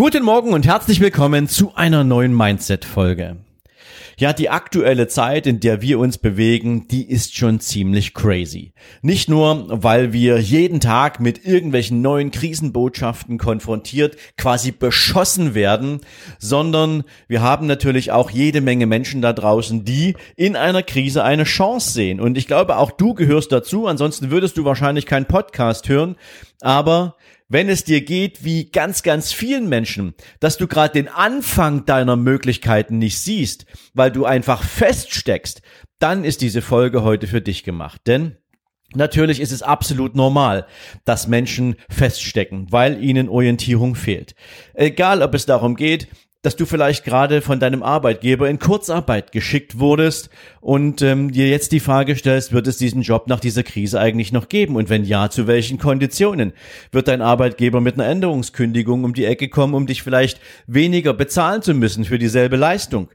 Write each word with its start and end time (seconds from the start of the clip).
Guten 0.00 0.24
Morgen 0.24 0.54
und 0.54 0.66
herzlich 0.66 0.98
willkommen 1.00 1.46
zu 1.46 1.74
einer 1.74 2.04
neuen 2.04 2.34
Mindset-Folge. 2.34 3.36
Ja, 4.16 4.32
die 4.32 4.48
aktuelle 4.48 5.08
Zeit, 5.08 5.46
in 5.46 5.60
der 5.60 5.82
wir 5.82 5.98
uns 5.98 6.16
bewegen, 6.16 6.88
die 6.88 7.06
ist 7.06 7.36
schon 7.36 7.60
ziemlich 7.60 8.14
crazy. 8.14 8.72
Nicht 9.02 9.28
nur, 9.28 9.66
weil 9.68 10.14
wir 10.14 10.38
jeden 10.38 10.80
Tag 10.80 11.20
mit 11.20 11.44
irgendwelchen 11.44 12.00
neuen 12.00 12.30
Krisenbotschaften 12.30 13.36
konfrontiert, 13.36 14.16
quasi 14.38 14.72
beschossen 14.72 15.54
werden, 15.54 16.00
sondern 16.38 17.04
wir 17.28 17.42
haben 17.42 17.66
natürlich 17.66 18.10
auch 18.10 18.30
jede 18.30 18.62
Menge 18.62 18.86
Menschen 18.86 19.20
da 19.20 19.34
draußen, 19.34 19.84
die 19.84 20.16
in 20.34 20.56
einer 20.56 20.82
Krise 20.82 21.24
eine 21.24 21.44
Chance 21.44 21.92
sehen. 21.92 22.20
Und 22.20 22.38
ich 22.38 22.46
glaube, 22.46 22.78
auch 22.78 22.90
du 22.90 23.12
gehörst 23.12 23.52
dazu, 23.52 23.86
ansonsten 23.86 24.30
würdest 24.30 24.56
du 24.56 24.64
wahrscheinlich 24.64 25.04
keinen 25.04 25.26
Podcast 25.26 25.90
hören. 25.90 26.16
Aber 26.60 27.16
wenn 27.48 27.68
es 27.68 27.84
dir 27.84 28.02
geht 28.02 28.44
wie 28.44 28.70
ganz, 28.70 29.02
ganz 29.02 29.32
vielen 29.32 29.68
Menschen, 29.68 30.14
dass 30.38 30.56
du 30.56 30.68
gerade 30.68 30.92
den 30.92 31.08
Anfang 31.08 31.84
deiner 31.84 32.16
Möglichkeiten 32.16 32.98
nicht 32.98 33.18
siehst, 33.18 33.66
weil 33.92 34.12
du 34.12 34.24
einfach 34.24 34.62
feststeckst, 34.62 35.62
dann 35.98 36.24
ist 36.24 36.42
diese 36.42 36.62
Folge 36.62 37.02
heute 37.02 37.26
für 37.26 37.40
dich 37.40 37.64
gemacht. 37.64 38.02
Denn 38.06 38.36
Natürlich 38.92 39.38
ist 39.38 39.52
es 39.52 39.62
absolut 39.62 40.16
normal, 40.16 40.66
dass 41.04 41.28
Menschen 41.28 41.76
feststecken, 41.88 42.66
weil 42.70 43.00
ihnen 43.00 43.28
Orientierung 43.28 43.94
fehlt. 43.94 44.34
Egal, 44.74 45.22
ob 45.22 45.32
es 45.34 45.46
darum 45.46 45.76
geht, 45.76 46.08
dass 46.42 46.56
du 46.56 46.64
vielleicht 46.64 47.04
gerade 47.04 47.42
von 47.42 47.60
deinem 47.60 47.82
Arbeitgeber 47.82 48.48
in 48.48 48.58
Kurzarbeit 48.58 49.30
geschickt 49.30 49.78
wurdest 49.78 50.30
und 50.62 51.02
ähm, 51.02 51.30
dir 51.30 51.48
jetzt 51.48 51.70
die 51.72 51.80
Frage 51.80 52.16
stellst, 52.16 52.52
wird 52.52 52.66
es 52.66 52.78
diesen 52.78 53.02
Job 53.02 53.26
nach 53.26 53.40
dieser 53.40 53.62
Krise 53.62 54.00
eigentlich 54.00 54.32
noch 54.32 54.48
geben? 54.48 54.76
Und 54.76 54.88
wenn 54.88 55.04
ja, 55.04 55.28
zu 55.28 55.46
welchen 55.46 55.78
Konditionen? 55.78 56.54
Wird 56.92 57.08
dein 57.08 57.20
Arbeitgeber 57.20 57.82
mit 57.82 57.94
einer 57.94 58.06
Änderungskündigung 58.06 59.04
um 59.04 59.12
die 59.12 59.26
Ecke 59.26 59.48
kommen, 59.48 59.74
um 59.74 59.86
dich 59.86 60.02
vielleicht 60.02 60.40
weniger 60.66 61.12
bezahlen 61.12 61.60
zu 61.60 61.74
müssen 61.74 62.06
für 62.06 62.18
dieselbe 62.18 62.56
Leistung? 62.56 63.08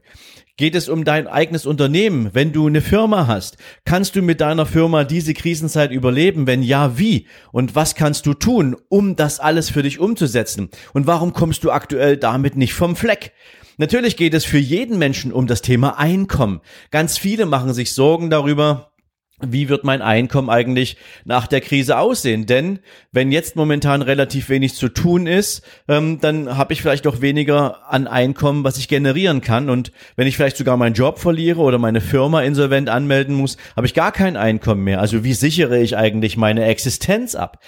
Geht 0.58 0.74
es 0.74 0.88
um 0.88 1.04
dein 1.04 1.26
eigenes 1.26 1.66
Unternehmen? 1.66 2.30
Wenn 2.32 2.50
du 2.50 2.66
eine 2.66 2.80
Firma 2.80 3.26
hast, 3.26 3.58
kannst 3.84 4.16
du 4.16 4.22
mit 4.22 4.40
deiner 4.40 4.64
Firma 4.64 5.04
diese 5.04 5.34
Krisenzeit 5.34 5.90
überleben? 5.90 6.46
Wenn 6.46 6.62
ja, 6.62 6.96
wie? 6.96 7.26
Und 7.52 7.74
was 7.74 7.94
kannst 7.94 8.24
du 8.24 8.32
tun, 8.32 8.74
um 8.88 9.16
das 9.16 9.38
alles 9.38 9.68
für 9.68 9.82
dich 9.82 9.98
umzusetzen? 9.98 10.70
Und 10.94 11.06
warum 11.06 11.34
kommst 11.34 11.62
du 11.62 11.70
aktuell 11.70 12.16
damit 12.16 12.56
nicht 12.56 12.72
vom 12.72 12.96
Fleck? 12.96 13.32
Natürlich 13.76 14.16
geht 14.16 14.32
es 14.32 14.46
für 14.46 14.56
jeden 14.56 14.96
Menschen 14.96 15.30
um 15.30 15.46
das 15.46 15.60
Thema 15.60 15.98
Einkommen. 15.98 16.62
Ganz 16.90 17.18
viele 17.18 17.44
machen 17.44 17.74
sich 17.74 17.92
Sorgen 17.92 18.30
darüber, 18.30 18.92
wie 19.40 19.68
wird 19.68 19.84
mein 19.84 20.00
Einkommen 20.00 20.48
eigentlich 20.48 20.96
nach 21.26 21.46
der 21.46 21.60
Krise 21.60 21.98
aussehen? 21.98 22.46
Denn 22.46 22.78
wenn 23.12 23.30
jetzt 23.30 23.54
momentan 23.54 24.00
relativ 24.00 24.48
wenig 24.48 24.74
zu 24.74 24.88
tun 24.88 25.26
ist, 25.26 25.62
ähm, 25.88 26.20
dann 26.20 26.56
habe 26.56 26.72
ich 26.72 26.80
vielleicht 26.80 27.06
auch 27.06 27.20
weniger 27.20 27.92
an 27.92 28.06
Einkommen, 28.06 28.64
was 28.64 28.78
ich 28.78 28.88
generieren 28.88 29.42
kann. 29.42 29.68
Und 29.68 29.92
wenn 30.16 30.26
ich 30.26 30.36
vielleicht 30.36 30.56
sogar 30.56 30.78
meinen 30.78 30.94
Job 30.94 31.18
verliere 31.18 31.60
oder 31.60 31.78
meine 31.78 32.00
Firma 32.00 32.42
insolvent 32.42 32.88
anmelden 32.88 33.34
muss, 33.34 33.58
habe 33.76 33.86
ich 33.86 33.92
gar 33.92 34.10
kein 34.10 34.38
Einkommen 34.38 34.84
mehr. 34.84 35.00
Also 35.00 35.22
wie 35.22 35.34
sichere 35.34 35.78
ich 35.78 35.98
eigentlich 35.98 36.38
meine 36.38 36.64
Existenz 36.64 37.34
ab? 37.34 37.58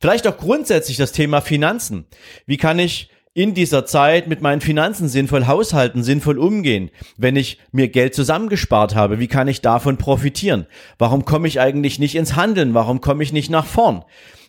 Vielleicht 0.00 0.26
auch 0.26 0.38
grundsätzlich 0.38 0.96
das 0.96 1.12
Thema 1.12 1.42
Finanzen. 1.42 2.06
Wie 2.46 2.56
kann 2.56 2.78
ich 2.78 3.10
in 3.38 3.54
dieser 3.54 3.86
Zeit 3.86 4.26
mit 4.26 4.42
meinen 4.42 4.60
Finanzen 4.60 5.08
sinnvoll 5.08 5.46
haushalten, 5.46 6.02
sinnvoll 6.02 6.38
umgehen? 6.38 6.90
Wenn 7.16 7.36
ich 7.36 7.58
mir 7.70 7.86
Geld 7.86 8.12
zusammengespart 8.12 8.96
habe, 8.96 9.20
wie 9.20 9.28
kann 9.28 9.46
ich 9.46 9.60
davon 9.60 9.96
profitieren? 9.96 10.66
Warum 10.98 11.24
komme 11.24 11.46
ich 11.46 11.60
eigentlich 11.60 12.00
nicht 12.00 12.16
ins 12.16 12.34
Handeln? 12.34 12.74
Warum 12.74 13.00
komme 13.00 13.22
ich 13.22 13.32
nicht 13.32 13.48
nach 13.48 13.64
vorn? 13.64 14.02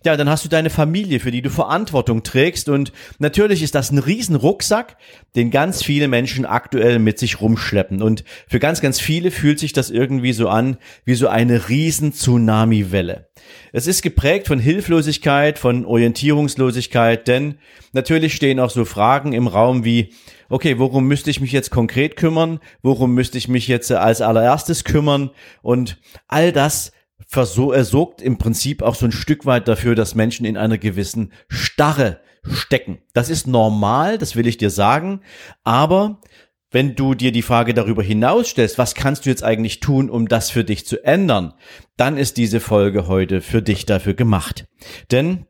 Ja, 0.05 0.15
dann 0.15 0.29
hast 0.29 0.45
du 0.45 0.49
deine 0.49 0.69
Familie, 0.69 1.19
für 1.19 1.31
die 1.31 1.41
du 1.41 1.49
Verantwortung 1.49 2.23
trägst 2.23 2.69
und 2.69 2.93
natürlich 3.19 3.61
ist 3.61 3.75
das 3.75 3.91
ein 3.91 3.99
riesen 3.99 4.35
Rucksack, 4.35 4.97
den 5.35 5.51
ganz 5.51 5.83
viele 5.83 6.07
Menschen 6.07 6.45
aktuell 6.45 6.99
mit 6.99 7.19
sich 7.19 7.41
rumschleppen 7.41 8.01
und 8.01 8.23
für 8.47 8.59
ganz, 8.59 8.81
ganz 8.81 8.99
viele 8.99 9.31
fühlt 9.31 9.59
sich 9.59 9.73
das 9.73 9.89
irgendwie 9.89 10.33
so 10.33 10.47
an 10.47 10.77
wie 11.05 11.15
so 11.15 11.27
eine 11.27 11.69
riesen 11.69 12.13
Tsunami-Welle. 12.13 13.29
Es 13.71 13.87
ist 13.87 14.01
geprägt 14.01 14.47
von 14.47 14.59
Hilflosigkeit, 14.59 15.59
von 15.59 15.85
Orientierungslosigkeit, 15.85 17.27
denn 17.27 17.55
natürlich 17.93 18.35
stehen 18.35 18.59
auch 18.59 18.69
so 18.69 18.85
Fragen 18.85 19.33
im 19.33 19.47
Raum 19.47 19.83
wie, 19.83 20.13
okay, 20.49 20.79
worum 20.79 21.07
müsste 21.07 21.29
ich 21.29 21.41
mich 21.41 21.51
jetzt 21.51 21.71
konkret 21.71 22.15
kümmern? 22.15 22.59
Worum 22.81 23.13
müsste 23.13 23.37
ich 23.37 23.47
mich 23.47 23.67
jetzt 23.67 23.91
als 23.91 24.21
allererstes 24.21 24.83
kümmern? 24.83 25.31
Und 25.61 25.97
all 26.27 26.51
das 26.51 26.91
er 27.31 27.85
sorgt 27.85 28.21
im 28.21 28.37
Prinzip 28.37 28.81
auch 28.81 28.95
so 28.95 29.05
ein 29.05 29.11
Stück 29.11 29.45
weit 29.45 29.67
dafür, 29.67 29.95
dass 29.95 30.15
Menschen 30.15 30.45
in 30.45 30.57
einer 30.57 30.77
gewissen 30.77 31.33
Starre 31.47 32.21
stecken. 32.43 32.99
Das 33.13 33.29
ist 33.29 33.47
normal, 33.47 34.17
das 34.17 34.35
will 34.35 34.47
ich 34.47 34.57
dir 34.57 34.69
sagen, 34.69 35.21
aber 35.63 36.21
wenn 36.71 36.95
du 36.95 37.15
dir 37.15 37.31
die 37.31 37.41
Frage 37.41 37.73
darüber 37.73 38.03
hinausstellst, 38.03 38.77
was 38.77 38.93
kannst 38.93 39.25
du 39.25 39.29
jetzt 39.29 39.43
eigentlich 39.43 39.79
tun, 39.79 40.09
um 40.09 40.27
das 40.27 40.51
für 40.51 40.63
dich 40.63 40.85
zu 40.85 41.03
ändern, 41.03 41.53
dann 41.97 42.17
ist 42.17 42.37
diese 42.37 42.59
Folge 42.59 43.07
heute 43.07 43.41
für 43.41 43.61
dich 43.61 43.85
dafür 43.85 44.13
gemacht. 44.13 44.65
Denn 45.11 45.45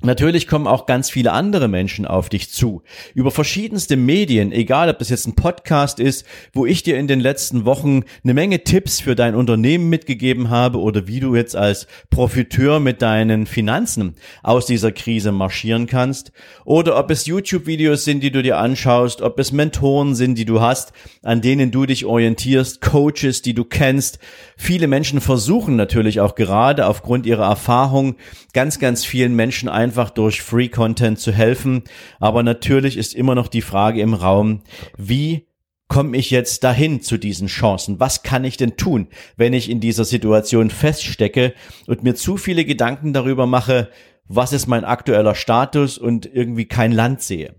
Natürlich 0.00 0.46
kommen 0.46 0.68
auch 0.68 0.86
ganz 0.86 1.10
viele 1.10 1.32
andere 1.32 1.66
Menschen 1.66 2.06
auf 2.06 2.28
dich 2.28 2.50
zu. 2.50 2.82
Über 3.14 3.32
verschiedenste 3.32 3.96
Medien, 3.96 4.52
egal 4.52 4.88
ob 4.88 5.00
das 5.00 5.08
jetzt 5.08 5.26
ein 5.26 5.34
Podcast 5.34 5.98
ist, 5.98 6.24
wo 6.52 6.66
ich 6.66 6.84
dir 6.84 6.96
in 6.96 7.08
den 7.08 7.18
letzten 7.18 7.64
Wochen 7.64 8.04
eine 8.22 8.32
Menge 8.32 8.62
Tipps 8.62 9.00
für 9.00 9.16
dein 9.16 9.34
Unternehmen 9.34 9.88
mitgegeben 9.88 10.50
habe 10.50 10.78
oder 10.78 11.08
wie 11.08 11.18
du 11.18 11.34
jetzt 11.34 11.56
als 11.56 11.88
Profiteur 12.10 12.78
mit 12.78 13.02
deinen 13.02 13.46
Finanzen 13.46 14.14
aus 14.44 14.66
dieser 14.66 14.92
Krise 14.92 15.32
marschieren 15.32 15.88
kannst. 15.88 16.30
Oder 16.64 16.96
ob 16.96 17.10
es 17.10 17.26
YouTube-Videos 17.26 18.04
sind, 18.04 18.22
die 18.22 18.30
du 18.30 18.40
dir 18.40 18.58
anschaust, 18.58 19.20
ob 19.20 19.40
es 19.40 19.50
Mentoren 19.50 20.14
sind, 20.14 20.38
die 20.38 20.44
du 20.44 20.60
hast, 20.60 20.92
an 21.24 21.40
denen 21.40 21.72
du 21.72 21.86
dich 21.86 22.04
orientierst, 22.04 22.80
Coaches, 22.80 23.42
die 23.42 23.54
du 23.54 23.64
kennst. 23.64 24.20
Viele 24.56 24.86
Menschen 24.86 25.20
versuchen 25.20 25.74
natürlich 25.74 26.20
auch 26.20 26.36
gerade 26.36 26.86
aufgrund 26.86 27.26
ihrer 27.26 27.46
Erfahrung 27.46 28.14
ganz, 28.52 28.78
ganz 28.78 29.04
vielen 29.04 29.34
Menschen 29.34 29.68
ein 29.68 29.87
einfach 29.88 30.10
durch 30.10 30.42
Free 30.42 30.68
Content 30.68 31.18
zu 31.18 31.32
helfen. 31.32 31.84
Aber 32.20 32.42
natürlich 32.42 32.98
ist 32.98 33.14
immer 33.14 33.34
noch 33.34 33.48
die 33.48 33.62
Frage 33.62 34.02
im 34.02 34.12
Raum, 34.12 34.60
wie 34.98 35.46
komme 35.88 36.14
ich 36.14 36.30
jetzt 36.30 36.62
dahin 36.62 37.00
zu 37.00 37.16
diesen 37.16 37.48
Chancen? 37.48 37.98
Was 37.98 38.22
kann 38.22 38.44
ich 38.44 38.58
denn 38.58 38.76
tun, 38.76 39.08
wenn 39.38 39.54
ich 39.54 39.70
in 39.70 39.80
dieser 39.80 40.04
Situation 40.04 40.68
feststecke 40.68 41.54
und 41.86 42.02
mir 42.02 42.14
zu 42.14 42.36
viele 42.36 42.66
Gedanken 42.66 43.14
darüber 43.14 43.46
mache, 43.46 43.88
was 44.26 44.52
ist 44.52 44.66
mein 44.66 44.84
aktueller 44.84 45.34
Status 45.34 45.96
und 45.96 46.26
irgendwie 46.26 46.66
kein 46.66 46.92
Land 46.92 47.22
sehe? 47.22 47.54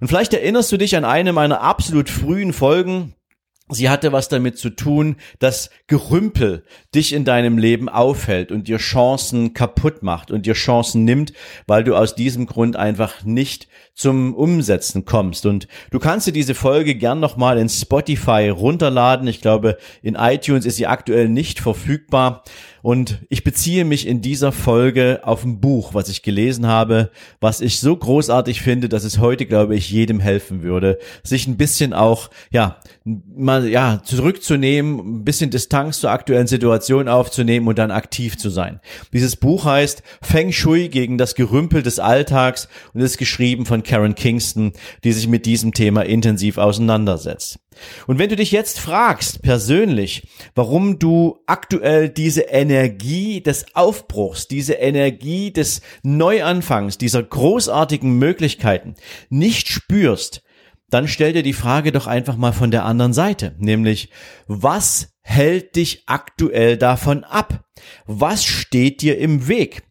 Und 0.00 0.08
vielleicht 0.08 0.34
erinnerst 0.34 0.72
du 0.72 0.76
dich 0.76 0.96
an 0.96 1.04
eine 1.04 1.32
meiner 1.32 1.60
absolut 1.60 2.10
frühen 2.10 2.52
Folgen, 2.52 3.14
Sie 3.70 3.88
hatte 3.88 4.12
was 4.12 4.28
damit 4.28 4.58
zu 4.58 4.70
tun, 4.70 5.16
dass 5.38 5.70
Gerümpel 5.86 6.64
dich 6.94 7.12
in 7.12 7.24
deinem 7.24 7.58
Leben 7.58 7.88
aufhält 7.88 8.52
und 8.52 8.68
dir 8.68 8.78
Chancen 8.78 9.54
kaputt 9.54 10.02
macht 10.02 10.30
und 10.30 10.46
dir 10.46 10.54
Chancen 10.54 11.04
nimmt, 11.04 11.32
weil 11.66 11.84
du 11.84 11.94
aus 11.94 12.14
diesem 12.14 12.46
Grund 12.46 12.76
einfach 12.76 13.24
nicht 13.24 13.68
zum 13.94 14.34
Umsetzen 14.34 15.04
kommst. 15.04 15.46
Und 15.46 15.68
du 15.90 15.98
kannst 15.98 16.26
dir 16.26 16.32
diese 16.32 16.54
Folge 16.54 16.94
gern 16.94 17.20
nochmal 17.20 17.58
in 17.58 17.68
Spotify 17.68 18.48
runterladen. 18.48 19.28
Ich 19.28 19.40
glaube, 19.40 19.76
in 20.02 20.14
iTunes 20.14 20.66
ist 20.66 20.76
sie 20.76 20.86
aktuell 20.86 21.28
nicht 21.28 21.60
verfügbar. 21.60 22.42
Und 22.82 23.20
ich 23.28 23.44
beziehe 23.44 23.84
mich 23.84 24.06
in 24.06 24.22
dieser 24.22 24.52
Folge 24.52 25.20
auf 25.22 25.44
ein 25.44 25.60
Buch, 25.60 25.94
was 25.94 26.08
ich 26.08 26.22
gelesen 26.22 26.66
habe, 26.66 27.10
was 27.40 27.60
ich 27.60 27.78
so 27.78 27.94
großartig 27.94 28.62
finde, 28.62 28.88
dass 28.88 29.04
es 29.04 29.18
heute, 29.18 29.46
glaube 29.46 29.76
ich, 29.76 29.90
jedem 29.90 30.20
helfen 30.20 30.62
würde, 30.62 30.98
sich 31.22 31.46
ein 31.46 31.56
bisschen 31.56 31.92
auch, 31.92 32.30
ja, 32.50 32.76
mal, 33.04 33.68
ja, 33.68 34.00
zurückzunehmen, 34.02 35.20
ein 35.20 35.24
bisschen 35.24 35.50
Distanz 35.50 36.00
zur 36.00 36.10
aktuellen 36.10 36.46
Situation 36.46 37.08
aufzunehmen 37.08 37.68
und 37.68 37.78
dann 37.78 37.90
aktiv 37.90 38.38
zu 38.38 38.50
sein. 38.50 38.80
Dieses 39.12 39.36
Buch 39.36 39.64
heißt 39.66 40.02
Feng 40.22 40.52
Shui 40.52 40.88
gegen 40.88 41.18
das 41.18 41.34
Gerümpel 41.34 41.82
des 41.82 41.98
Alltags 41.98 42.68
und 42.94 43.00
ist 43.00 43.18
geschrieben 43.18 43.66
von 43.66 43.82
Karen 43.82 44.14
Kingston, 44.14 44.72
die 45.04 45.12
sich 45.12 45.28
mit 45.28 45.44
diesem 45.44 45.74
Thema 45.74 46.02
intensiv 46.02 46.56
auseinandersetzt. 46.58 47.58
Und 48.06 48.18
wenn 48.18 48.28
du 48.28 48.36
dich 48.36 48.52
jetzt 48.52 48.78
fragst, 48.78 49.42
persönlich, 49.42 50.26
warum 50.54 50.98
du 50.98 51.38
aktuell 51.46 52.08
diese 52.08 52.42
Energie 52.42 52.69
des 53.40 53.74
Aufbruchs, 53.74 54.48
diese 54.48 54.74
Energie 54.74 55.52
des 55.52 55.80
Neuanfangs, 56.02 56.98
dieser 56.98 57.22
großartigen 57.22 58.18
Möglichkeiten 58.18 58.94
nicht 59.28 59.68
spürst, 59.68 60.42
dann 60.88 61.06
stell 61.06 61.32
dir 61.32 61.42
die 61.42 61.52
Frage 61.52 61.92
doch 61.92 62.06
einfach 62.06 62.36
mal 62.36 62.52
von 62.52 62.70
der 62.70 62.84
anderen 62.84 63.12
Seite, 63.12 63.54
nämlich 63.58 64.10
was 64.46 65.14
hält 65.22 65.76
dich 65.76 66.04
aktuell 66.06 66.76
davon 66.76 67.24
ab? 67.24 67.64
Was 68.06 68.44
steht 68.44 69.02
dir 69.02 69.18
im 69.18 69.48
Weg? 69.48 69.82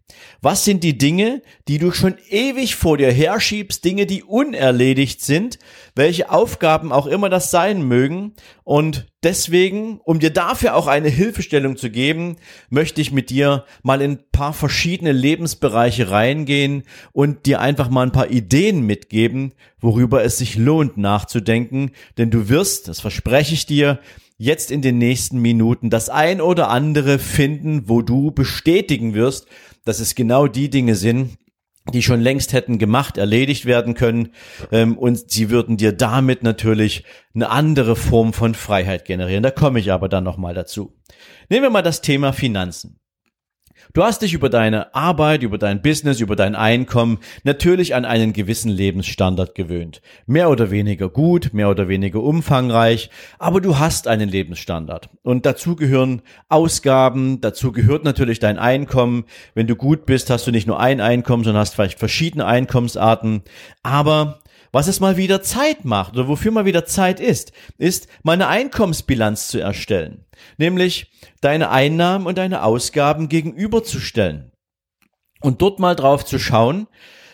Was 0.41 0.63
sind 0.63 0.86
die 0.86 0.97
Dinge, 0.97 1.41
die 1.68 1.80
du 1.80 1.91
schon 1.91 2.15
ewig 2.30 2.75
vor 2.75 2.97
dir 2.97 3.12
herschiebst, 3.12 3.83
Dinge, 3.83 4.06
die 4.06 4.24
unerledigt 4.24 5.21
sind, 5.21 5.59
welche 5.95 6.31
Aufgaben 6.31 6.94
auch 6.94 7.07
immer 7.07 7.30
das 7.30 7.51
sein 7.51 7.81
mögen? 7.81 8.33
Und 8.63 9.07
deswegen, 9.21 10.00
um 10.06 10.19
dir 10.19 10.30
dafür 10.30 10.75
auch 10.75 10.88
eine 10.88 11.09
Hilfestellung 11.09 11.75
zu 11.75 11.89
geben, 11.89 12.38
möchte 12.69 13.01
ich 13.01 13.12
mit 13.12 13.30
dir 13.30 13.65
mal 13.83 14.01
in 14.01 14.12
ein 14.12 14.24
paar 14.31 14.53
verschiedene 14.53 15.12
Lebensbereiche 15.12 16.09
reingehen 16.09 16.83
und 17.12 17.45
dir 17.45 17.59
einfach 17.59 17.89
mal 17.89 18.03
ein 18.03 18.13
paar 18.13 18.31
Ideen 18.31 18.86
mitgeben, 18.86 19.53
worüber 19.81 20.24
es 20.24 20.38
sich 20.38 20.56
lohnt 20.56 20.97
nachzudenken, 20.97 21.91
denn 22.18 22.31
du 22.31 22.47
wirst, 22.47 22.88
das 22.88 23.01
verspreche 23.01 23.53
ich 23.53 23.65
dir, 23.65 24.00
jetzt 24.39 24.71
in 24.71 24.81
den 24.81 24.97
nächsten 24.97 25.39
Minuten 25.39 25.89
das 25.89 26.09
ein 26.09 26.39
oder 26.39 26.69
andere 26.69 27.19
finden, 27.19 27.89
wo 27.89 28.01
du 28.01 28.31
bestätigen 28.31 29.13
wirst, 29.13 29.47
dass 29.89 30.00
es 30.00 30.13
genau 30.13 30.45
die 30.45 30.69
Dinge 30.69 30.94
sind, 30.94 31.39
die 31.91 32.03
schon 32.03 32.21
längst 32.21 32.53
hätten 32.53 32.77
gemacht, 32.77 33.18
erledigt 33.18 33.65
werden 33.65 33.95
können 33.95 34.33
ähm, 34.71 34.95
und 34.95 35.31
sie 35.31 35.50
würden 35.50 35.77
dir 35.77 35.94
damit 35.94 36.44
natürlich 36.44 37.06
eine 37.33 37.50
andere 37.50 37.95
Form 37.95 38.31
von 38.31 38.53
Freiheit 38.53 39.06
generieren. 39.06 39.41
Da 39.41 39.50
komme 39.50 39.80
ich 39.80 39.91
aber 39.91 40.07
dann 40.07 40.24
nochmal 40.24 40.53
dazu. 40.53 40.94
Nehmen 41.50 41.63
wir 41.63 41.69
mal 41.71 41.81
das 41.81 42.01
Thema 42.01 42.33
Finanzen. 42.33 43.00
Du 43.91 44.03
hast 44.03 44.21
dich 44.21 44.33
über 44.33 44.50
deine 44.50 44.94
Arbeit, 44.94 45.41
über 45.41 45.57
dein 45.57 45.81
Business, 45.81 46.19
über 46.19 46.36
dein 46.36 46.53
Einkommen 46.53 47.18
natürlich 47.44 47.95
an 47.95 48.06
einen 48.06 48.33
gewissen 48.33 48.69
Lebensstandard 48.69 49.56
gewöhnt. 49.56 50.03
Mehr 50.27 50.51
oder 50.51 50.69
weniger 50.69 51.09
gut, 51.09 51.53
mehr 51.53 51.71
oder 51.71 51.88
weniger 51.88 52.21
umfangreich, 52.21 53.09
aber 53.39 53.62
du 53.62 53.80
hast 53.80 54.07
einen 54.07 54.30
Lebensstandard. 54.30 55.09
Und 55.24 55.47
dazu 55.47 55.75
gehören 55.75 56.21
Ausgaben, 56.50 57.41
dazu 57.41 57.71
gehört 57.71 58.03
natürlich 58.03 58.38
dein 58.38 58.59
Einkommen. 58.59 59.25
Wenn 59.56 59.65
du 59.65 59.75
gut 59.75 60.06
bist, 60.06 60.30
hast 60.30 60.45
du 60.45 60.51
nicht 60.51 60.68
nur 60.68 60.80
ein 60.80 61.01
Einkommen, 61.01 61.44
sondern 61.44 61.62
hast 61.62 61.74
vielleicht 61.74 61.97
verschiedene 61.97 62.45
Einkommensarten. 62.45 63.41
Aber 63.81 64.39
was 64.71 64.88
es 64.88 65.00
mal 65.00 65.18
wieder 65.18 65.42
Zeit 65.42 65.86
macht 65.86 66.13
oder 66.13 66.27
wofür 66.27 66.51
mal 66.51 66.66
wieder 66.66 66.86
Zeit 66.86 67.19
ist, 67.19 67.51
ist 67.77 68.07
mal 68.24 68.33
eine 68.33 68.48
Einkommensbilanz 68.48 69.48
zu 69.48 69.60
erstellen. 69.60 70.25
Nämlich 70.57 71.12
deine 71.42 71.69
Einnahmen 71.69 72.25
und 72.25 72.38
deine 72.38 72.63
Ausgaben 72.63 73.30
gegenüberzustellen. 73.30 74.51
Und 75.42 75.62
dort 75.62 75.80
mal 75.80 75.95
drauf 75.95 76.25
zu 76.25 76.38
schauen, 76.38 76.88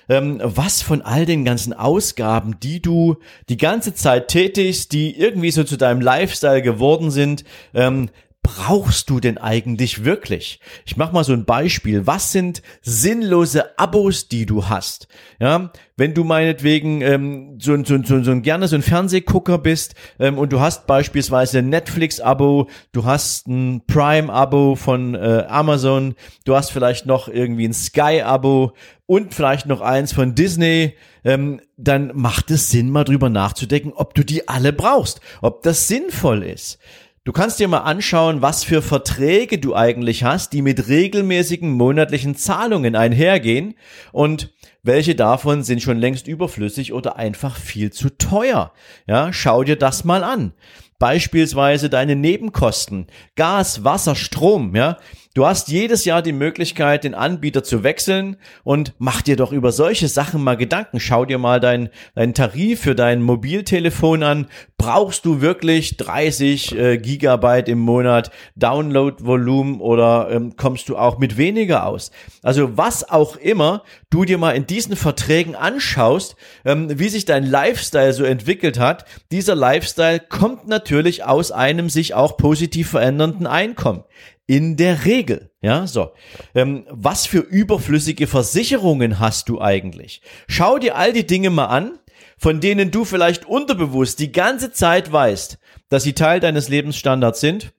ähm, 0.10 0.40
was 0.44 0.82
von 0.82 1.02
all 1.02 1.26
den 1.26 1.46
ganzen 1.46 1.74
Ausgaben, 1.74 2.60
die 2.60 2.82
du 2.82 3.18
die 3.50 3.58
ganze 3.58 3.94
Zeit 3.94 4.28
tätigst, 4.28 4.92
die 4.92 5.18
irgendwie 5.18 5.52
so 5.52 5.64
zu 5.64 5.78
deinem 5.78 6.02
Lifestyle 6.02 6.62
geworden 6.62 7.12
sind, 7.12 7.44
ähm, 7.74 8.10
brauchst 8.46 9.10
du 9.10 9.20
denn 9.20 9.40
eigentlich 9.40 10.06
wirklich? 10.06 10.60
Ich 10.86 10.98
mach 10.98 11.12
mal 11.12 11.24
so 11.24 11.34
ein 11.34 11.46
Beispiel. 11.46 12.06
Was 12.06 12.32
sind 12.32 12.62
sinnlose 12.84 13.80
Abos, 13.80 14.28
die 14.28 14.46
du 14.46 14.70
hast? 14.70 15.08
Ja, 15.40 15.72
wenn 15.98 16.14
du 16.14 16.24
meinetwegen 16.24 17.02
ähm, 17.02 17.58
so, 17.60 17.76
so, 17.84 18.04
so, 18.04 18.22
so 18.22 18.42
gerne 18.42 18.68
so 18.68 18.76
ein 18.76 18.84
Fernsehgucker 18.84 19.58
bist 19.58 19.96
ähm, 20.20 20.38
und 20.38 20.54
du 20.54 20.60
hast 20.60 20.86
beispielsweise 20.86 21.60
ein 21.60 21.70
Netflix-Abo, 21.70 22.70
du 22.92 23.04
hast 23.04 23.48
ein 23.48 23.82
Prime-Abo 23.88 24.76
von 24.76 25.16
äh, 25.16 25.46
Amazon, 25.48 26.14
du 26.46 26.56
hast 26.56 26.72
vielleicht 26.72 27.08
noch 27.08 27.28
irgendwie 27.28 27.68
ein 27.68 27.74
Sky-Abo 27.74 28.74
und 29.08 29.34
vielleicht 29.34 29.66
noch 29.66 29.82
eins 29.82 30.14
von 30.14 30.36
Disney, 30.36 30.96
ähm, 31.24 31.62
dann 31.78 32.12
macht 32.14 32.52
es 32.52 32.70
Sinn, 32.70 32.92
mal 32.92 33.06
drüber 33.06 33.30
nachzudenken, 33.30 33.92
ob 33.94 34.14
du 34.14 34.24
die 34.24 34.48
alle 34.48 34.72
brauchst, 34.72 35.20
ob 35.42 35.64
das 35.64 35.88
sinnvoll 35.88 36.44
ist. 36.44 36.78
Du 37.26 37.32
kannst 37.32 37.60
dir 37.60 37.68
mal 37.68 37.80
anschauen, 37.80 38.44
was 38.44 38.64
für 38.64 38.84
Verträge 38.84 39.58
du 39.58 39.76
eigentlich 39.76 40.24
hast, 40.24 40.54
die 40.54 40.62
mit 40.62 40.90
regelmäßigen 40.90 41.72
monatlichen 41.72 42.36
Zahlungen 42.36 42.96
einhergehen 42.96 43.74
und 44.12 44.54
welche 44.84 45.16
davon 45.16 45.64
sind 45.64 45.82
schon 45.82 45.98
längst 45.98 46.28
überflüssig 46.28 46.94
oder 46.94 47.16
einfach 47.16 47.58
viel 47.58 47.92
zu 47.92 48.16
teuer. 48.16 48.74
Ja, 49.08 49.34
schau 49.34 49.64
dir 49.64 49.76
das 49.76 50.04
mal 50.04 50.24
an. 50.24 50.54
Beispielsweise 51.00 51.90
deine 51.90 52.16
Nebenkosten, 52.16 53.08
Gas, 53.36 53.84
Wasser, 53.84 54.14
Strom, 54.14 54.76
ja. 54.76 55.00
Du 55.36 55.46
hast 55.46 55.68
jedes 55.68 56.06
Jahr 56.06 56.22
die 56.22 56.32
Möglichkeit, 56.32 57.04
den 57.04 57.14
Anbieter 57.14 57.62
zu 57.62 57.84
wechseln 57.84 58.38
und 58.64 58.94
mach 59.00 59.22
dir 59.22 59.36
doch 59.36 59.52
über 59.52 59.74
solche 59.74 60.08
Sachen 60.08 60.42
mal 60.42 60.56
Gedanken. 60.56 61.02
Schau 61.02 61.26
dir 61.26 61.38
mal 61.40 61.60
deinen 61.60 61.90
dein 62.16 62.34
Tarif 62.34 62.80
für 62.80 62.96
dein 62.96 63.22
Mobiltelefon 63.22 64.24
an. 64.24 64.48
Brauchst 64.78 65.26
du 65.26 65.42
wirklich 65.42 65.98
30 65.98 66.78
äh, 66.78 66.98
Gigabyte 67.00 67.68
im 67.68 67.80
Monat 67.80 68.32
Downloadvolumen 68.56 69.82
oder 69.82 70.30
ähm, 70.32 70.56
kommst 70.56 70.88
du 70.88 70.96
auch 70.96 71.18
mit 71.18 71.36
weniger 71.36 71.86
aus? 71.86 72.12
Also 72.42 72.78
was 72.78 73.10
auch 73.10 73.36
immer 73.36 73.84
du 74.10 74.24
dir 74.24 74.38
mal 74.38 74.52
in 74.52 74.68
diesen 74.68 74.96
Verträgen 74.96 75.58
anschaust, 75.58 76.38
ähm, 76.64 76.98
wie 76.98 77.10
sich 77.10 77.26
dein 77.26 77.46
Lifestyle 77.46 78.14
so 78.14 78.24
entwickelt 78.24 78.80
hat. 78.80 79.04
Dieser 79.34 79.56
Lifestyle 79.56 80.22
kommt 80.22 80.70
natürlich 80.70 81.26
aus 81.26 81.52
einem 81.52 81.90
sich 81.90 82.14
auch 82.14 82.38
positiv 82.38 82.92
verändernden 82.92 83.48
Einkommen. 83.48 84.06
In 84.48 84.78
der 84.78 85.06
Regel, 85.06 85.52
ja, 85.62 85.88
so. 85.88 86.12
Ähm, 86.54 86.86
was 86.90 87.26
für 87.26 87.40
überflüssige 87.40 88.28
Versicherungen 88.28 89.20
hast 89.20 89.50
du 89.50 89.60
eigentlich? 89.60 90.22
Schau 90.48 90.78
dir 90.78 90.96
all 90.96 91.14
die 91.14 91.26
Dinge 91.26 91.50
mal 91.50 91.66
an, 91.66 91.98
von 92.38 92.60
denen 92.60 92.92
du 92.92 93.06
vielleicht 93.06 93.46
unterbewusst 93.46 94.20
die 94.20 94.32
ganze 94.32 94.72
Zeit 94.72 95.12
weißt, 95.12 95.58
dass 95.90 96.04
sie 96.04 96.14
Teil 96.14 96.40
deines 96.40 96.70
Lebensstandards 96.70 97.40
sind, 97.40 97.74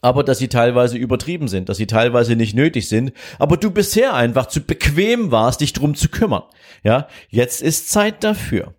aber 0.00 0.24
dass 0.24 0.38
sie 0.38 0.48
teilweise 0.48 0.96
übertrieben 0.96 1.48
sind, 1.48 1.68
dass 1.68 1.76
sie 1.76 1.86
teilweise 1.86 2.36
nicht 2.36 2.54
nötig 2.54 2.88
sind, 2.88 3.12
aber 3.38 3.56
du 3.56 3.70
bisher 3.70 4.14
einfach 4.14 4.46
zu 4.46 4.60
bequem 4.60 5.30
warst, 5.30 5.60
dich 5.60 5.72
drum 5.72 5.94
zu 5.94 6.08
kümmern. 6.08 6.44
Ja, 6.84 7.08
jetzt 7.28 7.60
ist 7.60 7.90
Zeit 7.90 8.24
dafür. 8.24 8.74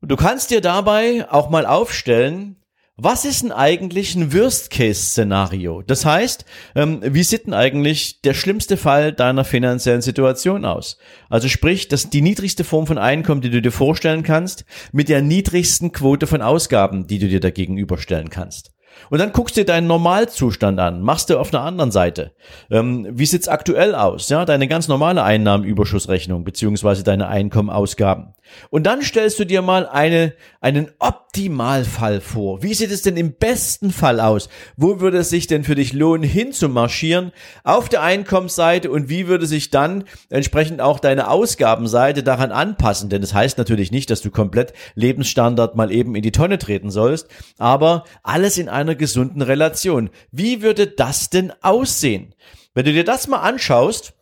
Und 0.00 0.10
du 0.12 0.16
kannst 0.16 0.50
dir 0.50 0.60
dabei 0.60 1.26
auch 1.30 1.50
mal 1.50 1.66
aufstellen, 1.66 2.56
was 3.00 3.24
ist 3.24 3.44
denn 3.44 3.52
eigentlich 3.52 4.16
ein 4.16 4.34
Worst-Case-Szenario? 4.34 5.82
Das 5.82 6.04
heißt, 6.04 6.44
ähm, 6.74 7.00
wie 7.00 7.22
sieht 7.22 7.46
denn 7.46 7.54
eigentlich 7.54 8.22
der 8.22 8.34
schlimmste 8.34 8.76
Fall 8.76 9.12
deiner 9.12 9.44
finanziellen 9.44 10.02
Situation 10.02 10.64
aus? 10.64 10.98
Also 11.30 11.46
sprich, 11.46 11.86
dass 11.86 12.10
die 12.10 12.22
niedrigste 12.22 12.64
Form 12.64 12.88
von 12.88 12.98
Einkommen, 12.98 13.40
die 13.40 13.50
du 13.50 13.62
dir 13.62 13.70
vorstellen 13.70 14.24
kannst, 14.24 14.64
mit 14.90 15.08
der 15.08 15.22
niedrigsten 15.22 15.92
Quote 15.92 16.26
von 16.26 16.42
Ausgaben, 16.42 17.06
die 17.06 17.20
du 17.20 17.28
dir 17.28 17.40
dagegen 17.40 17.78
überstellen 17.78 18.30
kannst. 18.30 18.72
Und 19.10 19.18
dann 19.18 19.32
guckst 19.32 19.56
du 19.56 19.60
dir 19.60 19.66
deinen 19.66 19.86
Normalzustand 19.86 20.78
an, 20.80 21.02
machst 21.02 21.30
du 21.30 21.38
auf 21.38 21.52
einer 21.52 21.64
anderen 21.64 21.90
Seite. 21.90 22.32
Ähm, 22.70 23.06
wie 23.10 23.26
sieht's 23.26 23.48
aktuell 23.48 23.94
aus? 23.94 24.28
Ja, 24.28 24.44
deine 24.44 24.68
ganz 24.68 24.88
normale 24.88 25.22
Einnahmenüberschussrechnung 25.22 26.44
beziehungsweise 26.44 27.04
deine 27.04 27.28
Einkommenausgaben. 27.28 28.34
Und 28.70 28.86
dann 28.86 29.02
stellst 29.02 29.38
du 29.38 29.44
dir 29.44 29.62
mal 29.62 29.86
eine, 29.86 30.32
einen 30.60 30.90
Optimalfall 30.98 32.20
vor. 32.20 32.62
Wie 32.62 32.74
sieht 32.74 32.90
es 32.90 33.02
denn 33.02 33.16
im 33.16 33.34
besten 33.34 33.90
Fall 33.90 34.20
aus? 34.20 34.48
Wo 34.76 35.00
würde 35.00 35.18
es 35.18 35.30
sich 35.30 35.46
denn 35.46 35.64
für 35.64 35.74
dich 35.74 35.92
lohnen, 35.92 36.28
hinzumarschieren 36.28 37.32
auf 37.64 37.88
der 37.88 38.02
Einkommensseite 38.02 38.90
und 38.90 39.08
wie 39.08 39.28
würde 39.28 39.46
sich 39.46 39.70
dann 39.70 40.04
entsprechend 40.30 40.80
auch 40.80 41.00
deine 41.00 41.28
Ausgabenseite 41.28 42.22
daran 42.22 42.52
anpassen? 42.52 43.10
Denn 43.10 43.20
das 43.20 43.34
heißt 43.34 43.58
natürlich 43.58 43.90
nicht, 43.90 44.10
dass 44.10 44.22
du 44.22 44.30
komplett 44.30 44.72
Lebensstandard 44.94 45.76
mal 45.76 45.92
eben 45.92 46.14
in 46.14 46.22
die 46.22 46.32
Tonne 46.32 46.58
treten 46.58 46.90
sollst, 46.90 47.28
aber 47.58 48.04
alles 48.22 48.58
in 48.58 48.68
einer 48.68 48.87
gesunden 48.96 49.42
Relation. 49.42 50.10
Wie 50.30 50.62
würde 50.62 50.86
das 50.86 51.30
denn 51.30 51.52
aussehen? 51.62 52.34
Wenn 52.74 52.84
du 52.84 52.92
dir 52.92 53.04
das 53.04 53.28
mal 53.28 53.40
anschaust, 53.40 54.14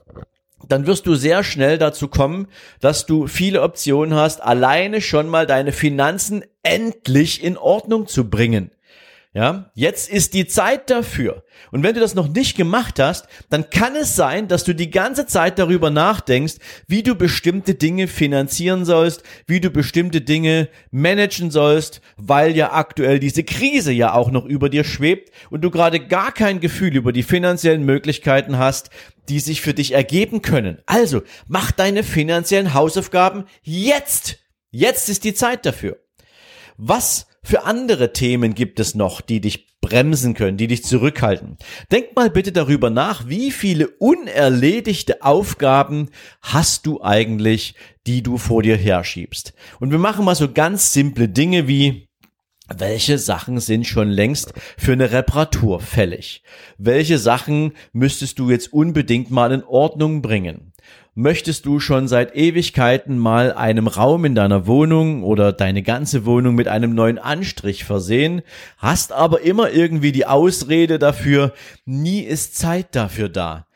dann 0.68 0.86
wirst 0.86 1.06
du 1.06 1.14
sehr 1.14 1.44
schnell 1.44 1.78
dazu 1.78 2.08
kommen, 2.08 2.48
dass 2.80 3.06
du 3.06 3.26
viele 3.26 3.62
Optionen 3.62 4.14
hast, 4.14 4.42
alleine 4.42 5.00
schon 5.00 5.28
mal 5.28 5.46
deine 5.46 5.72
Finanzen 5.72 6.44
endlich 6.62 7.42
in 7.42 7.56
Ordnung 7.56 8.06
zu 8.06 8.28
bringen. 8.28 8.70
Ja, 9.36 9.70
jetzt 9.74 10.08
ist 10.08 10.32
die 10.32 10.46
Zeit 10.46 10.88
dafür. 10.88 11.44
Und 11.70 11.82
wenn 11.82 11.92
du 11.92 12.00
das 12.00 12.14
noch 12.14 12.26
nicht 12.26 12.56
gemacht 12.56 12.98
hast, 12.98 13.26
dann 13.50 13.68
kann 13.68 13.94
es 13.94 14.16
sein, 14.16 14.48
dass 14.48 14.64
du 14.64 14.74
die 14.74 14.88
ganze 14.88 15.26
Zeit 15.26 15.58
darüber 15.58 15.90
nachdenkst, 15.90 16.54
wie 16.88 17.02
du 17.02 17.14
bestimmte 17.14 17.74
Dinge 17.74 18.08
finanzieren 18.08 18.86
sollst, 18.86 19.24
wie 19.46 19.60
du 19.60 19.68
bestimmte 19.68 20.22
Dinge 20.22 20.70
managen 20.90 21.50
sollst, 21.50 22.00
weil 22.16 22.56
ja 22.56 22.72
aktuell 22.72 23.18
diese 23.18 23.44
Krise 23.44 23.92
ja 23.92 24.14
auch 24.14 24.30
noch 24.30 24.46
über 24.46 24.70
dir 24.70 24.84
schwebt 24.84 25.30
und 25.50 25.60
du 25.60 25.70
gerade 25.70 26.00
gar 26.00 26.32
kein 26.32 26.58
Gefühl 26.58 26.96
über 26.96 27.12
die 27.12 27.22
finanziellen 27.22 27.84
Möglichkeiten 27.84 28.56
hast, 28.56 28.88
die 29.28 29.40
sich 29.40 29.60
für 29.60 29.74
dich 29.74 29.92
ergeben 29.92 30.40
können. 30.40 30.78
Also, 30.86 31.20
mach 31.46 31.72
deine 31.72 32.04
finanziellen 32.04 32.72
Hausaufgaben 32.72 33.44
jetzt. 33.60 34.38
Jetzt 34.70 35.10
ist 35.10 35.24
die 35.24 35.34
Zeit 35.34 35.66
dafür. 35.66 35.98
Was 36.76 37.26
für 37.42 37.64
andere 37.64 38.12
Themen 38.12 38.54
gibt 38.54 38.80
es 38.80 38.94
noch, 38.94 39.20
die 39.20 39.40
dich 39.40 39.66
bremsen 39.80 40.34
können, 40.34 40.56
die 40.56 40.66
dich 40.66 40.84
zurückhalten. 40.84 41.56
Denk 41.92 42.16
mal 42.16 42.28
bitte 42.28 42.50
darüber 42.50 42.90
nach, 42.90 43.28
wie 43.28 43.52
viele 43.52 43.88
unerledigte 43.88 45.22
Aufgaben 45.22 46.10
hast 46.42 46.86
du 46.86 47.02
eigentlich, 47.02 47.74
die 48.06 48.22
du 48.22 48.36
vor 48.36 48.62
dir 48.62 48.76
herschiebst. 48.76 49.54
Und 49.78 49.92
wir 49.92 49.98
machen 49.98 50.24
mal 50.24 50.34
so 50.34 50.52
ganz 50.52 50.92
simple 50.92 51.28
Dinge 51.28 51.68
wie 51.68 52.08
welche 52.68 53.16
Sachen 53.18 53.60
sind 53.60 53.86
schon 53.86 54.10
längst 54.10 54.52
für 54.76 54.92
eine 54.92 55.12
Reparatur 55.12 55.78
fällig? 55.78 56.42
Welche 56.78 57.18
Sachen 57.18 57.74
müsstest 57.92 58.40
du 58.40 58.50
jetzt 58.50 58.72
unbedingt 58.72 59.30
mal 59.30 59.52
in 59.52 59.62
Ordnung 59.62 60.20
bringen? 60.20 60.72
Möchtest 61.18 61.64
du 61.64 61.80
schon 61.80 62.08
seit 62.08 62.36
Ewigkeiten 62.36 63.16
mal 63.16 63.54
einem 63.54 63.86
Raum 63.86 64.26
in 64.26 64.34
deiner 64.34 64.66
Wohnung 64.66 65.22
oder 65.22 65.50
deine 65.50 65.82
ganze 65.82 66.26
Wohnung 66.26 66.54
mit 66.54 66.68
einem 66.68 66.94
neuen 66.94 67.16
Anstrich 67.16 67.84
versehen, 67.84 68.42
hast 68.76 69.12
aber 69.12 69.40
immer 69.40 69.70
irgendwie 69.70 70.12
die 70.12 70.26
Ausrede 70.26 70.98
dafür, 70.98 71.54
nie 71.86 72.20
ist 72.20 72.58
Zeit 72.58 72.94
dafür 72.94 73.30
da. 73.30 73.66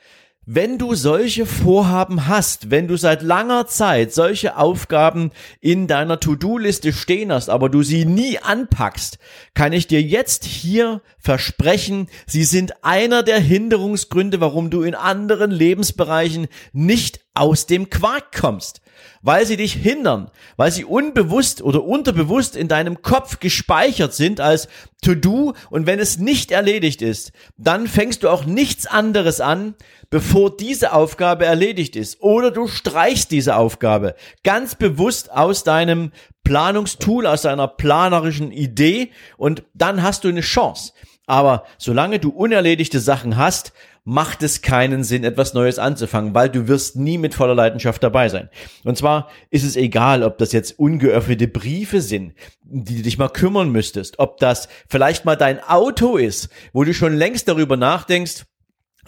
Wenn 0.52 0.78
du 0.78 0.94
solche 0.94 1.46
Vorhaben 1.46 2.26
hast, 2.26 2.70
wenn 2.70 2.88
du 2.88 2.96
seit 2.96 3.22
langer 3.22 3.66
Zeit 3.66 4.12
solche 4.12 4.56
Aufgaben 4.56 5.30
in 5.60 5.86
deiner 5.86 6.18
To-Do-Liste 6.18 6.92
stehen 6.92 7.32
hast, 7.32 7.48
aber 7.48 7.68
du 7.68 7.82
sie 7.82 8.04
nie 8.04 8.38
anpackst, 8.38 9.18
kann 9.54 9.72
ich 9.72 9.86
dir 9.86 10.02
jetzt 10.02 10.44
hier 10.44 11.02
versprechen, 11.18 12.08
sie 12.26 12.44
sind 12.44 12.84
einer 12.84 13.22
der 13.22 13.38
Hinderungsgründe, 13.38 14.40
warum 14.40 14.70
du 14.70 14.82
in 14.82 14.94
anderen 14.94 15.52
Lebensbereichen 15.52 16.48
nicht 16.72 17.20
aus 17.40 17.66
dem 17.66 17.90
Quark 17.90 18.38
kommst 18.38 18.80
weil 19.22 19.44
sie 19.46 19.56
dich 19.56 19.72
hindern, 19.74 20.30
weil 20.56 20.70
sie 20.72 20.84
unbewusst 20.84 21.62
oder 21.62 21.84
unterbewusst 21.84 22.56
in 22.56 22.68
deinem 22.68 23.02
Kopf 23.02 23.40
gespeichert 23.40 24.14
sind 24.14 24.40
als 24.40 24.68
To-Do 25.02 25.54
und 25.70 25.86
wenn 25.86 25.98
es 25.98 26.18
nicht 26.18 26.50
erledigt 26.50 27.02
ist, 27.02 27.32
dann 27.56 27.86
fängst 27.86 28.22
du 28.22 28.28
auch 28.28 28.44
nichts 28.44 28.86
anderes 28.86 29.40
an, 29.40 29.74
bevor 30.08 30.56
diese 30.56 30.92
Aufgabe 30.92 31.44
erledigt 31.44 31.96
ist. 31.96 32.20
Oder 32.20 32.50
du 32.50 32.66
streichst 32.66 33.30
diese 33.30 33.56
Aufgabe 33.56 34.14
ganz 34.42 34.74
bewusst 34.74 35.30
aus 35.30 35.64
deinem 35.64 36.12
Planungstool, 36.44 37.26
aus 37.26 37.42
deiner 37.42 37.68
planerischen 37.68 38.50
Idee 38.52 39.10
und 39.36 39.62
dann 39.74 40.02
hast 40.02 40.24
du 40.24 40.28
eine 40.28 40.40
Chance. 40.40 40.92
Aber 41.26 41.64
solange 41.78 42.18
du 42.18 42.30
unerledigte 42.30 42.98
Sachen 42.98 43.36
hast, 43.36 43.72
macht 44.04 44.42
es 44.42 44.62
keinen 44.62 45.04
Sinn, 45.04 45.24
etwas 45.24 45.54
Neues 45.54 45.78
anzufangen, 45.78 46.34
weil 46.34 46.48
du 46.48 46.68
wirst 46.68 46.96
nie 46.96 47.18
mit 47.18 47.34
voller 47.34 47.54
Leidenschaft 47.54 48.02
dabei 48.02 48.28
sein. 48.28 48.48
Und 48.84 48.96
zwar 48.96 49.28
ist 49.50 49.64
es 49.64 49.76
egal, 49.76 50.22
ob 50.22 50.38
das 50.38 50.52
jetzt 50.52 50.78
ungeöffnete 50.78 51.48
Briefe 51.48 52.00
sind, 52.00 52.34
die 52.62 52.96
du 52.96 53.02
dich 53.02 53.18
mal 53.18 53.28
kümmern 53.28 53.70
müsstest, 53.70 54.18
ob 54.18 54.38
das 54.38 54.68
vielleicht 54.88 55.24
mal 55.24 55.36
dein 55.36 55.62
Auto 55.62 56.16
ist, 56.16 56.48
wo 56.72 56.84
du 56.84 56.94
schon 56.94 57.14
längst 57.14 57.48
darüber 57.48 57.76
nachdenkst, 57.76 58.44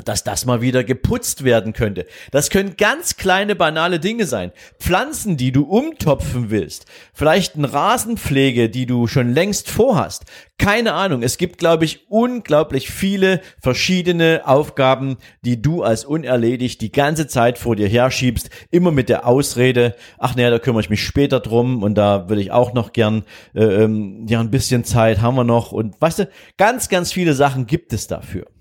dass 0.04 0.24
das 0.24 0.46
mal 0.46 0.62
wieder 0.62 0.84
geputzt 0.84 1.44
werden 1.44 1.72
könnte. 1.72 2.06
Das 2.30 2.48
können 2.48 2.76
ganz 2.76 3.16
kleine 3.16 3.54
banale 3.54 4.00
Dinge 4.00 4.26
sein. 4.26 4.52
Pflanzen, 4.78 5.36
die 5.36 5.52
du 5.52 5.64
umtopfen 5.64 6.50
willst. 6.50 6.86
Vielleicht 7.12 7.56
eine 7.56 7.72
Rasenpflege, 7.72 8.70
die 8.70 8.86
du 8.86 9.06
schon 9.06 9.32
längst 9.32 9.70
vorhast. 9.70 10.24
Keine 10.58 10.94
Ahnung. 10.94 11.22
Es 11.22 11.38
gibt, 11.38 11.58
glaube 11.58 11.84
ich, 11.84 12.08
unglaublich 12.08 12.90
viele 12.90 13.40
verschiedene 13.60 14.42
Aufgaben, 14.44 15.18
die 15.44 15.60
du 15.60 15.82
als 15.82 16.04
unerledigt 16.04 16.80
die 16.80 16.92
ganze 16.92 17.26
Zeit 17.26 17.58
vor 17.58 17.76
dir 17.76 17.88
herschiebst. 17.88 18.48
Immer 18.70 18.92
mit 18.92 19.08
der 19.08 19.26
Ausrede, 19.26 19.94
ach 20.18 20.36
naja, 20.36 20.50
da 20.50 20.58
kümmere 20.58 20.82
ich 20.82 20.90
mich 20.90 21.04
später 21.04 21.40
drum 21.40 21.82
und 21.82 21.96
da 21.96 22.28
will 22.28 22.38
ich 22.38 22.50
auch 22.50 22.72
noch 22.72 22.92
gern, 22.92 23.24
äh, 23.54 23.64
ähm, 23.64 24.26
ja, 24.28 24.40
ein 24.40 24.50
bisschen 24.50 24.84
Zeit 24.84 25.20
haben 25.20 25.34
wir 25.36 25.44
noch. 25.44 25.72
Und 25.72 26.00
weißt 26.00 26.20
du, 26.20 26.28
ganz, 26.56 26.88
ganz 26.88 27.12
viele 27.12 27.34
Sachen 27.34 27.66
gibt 27.66 27.92
es 27.92 28.06
dafür. 28.06 28.51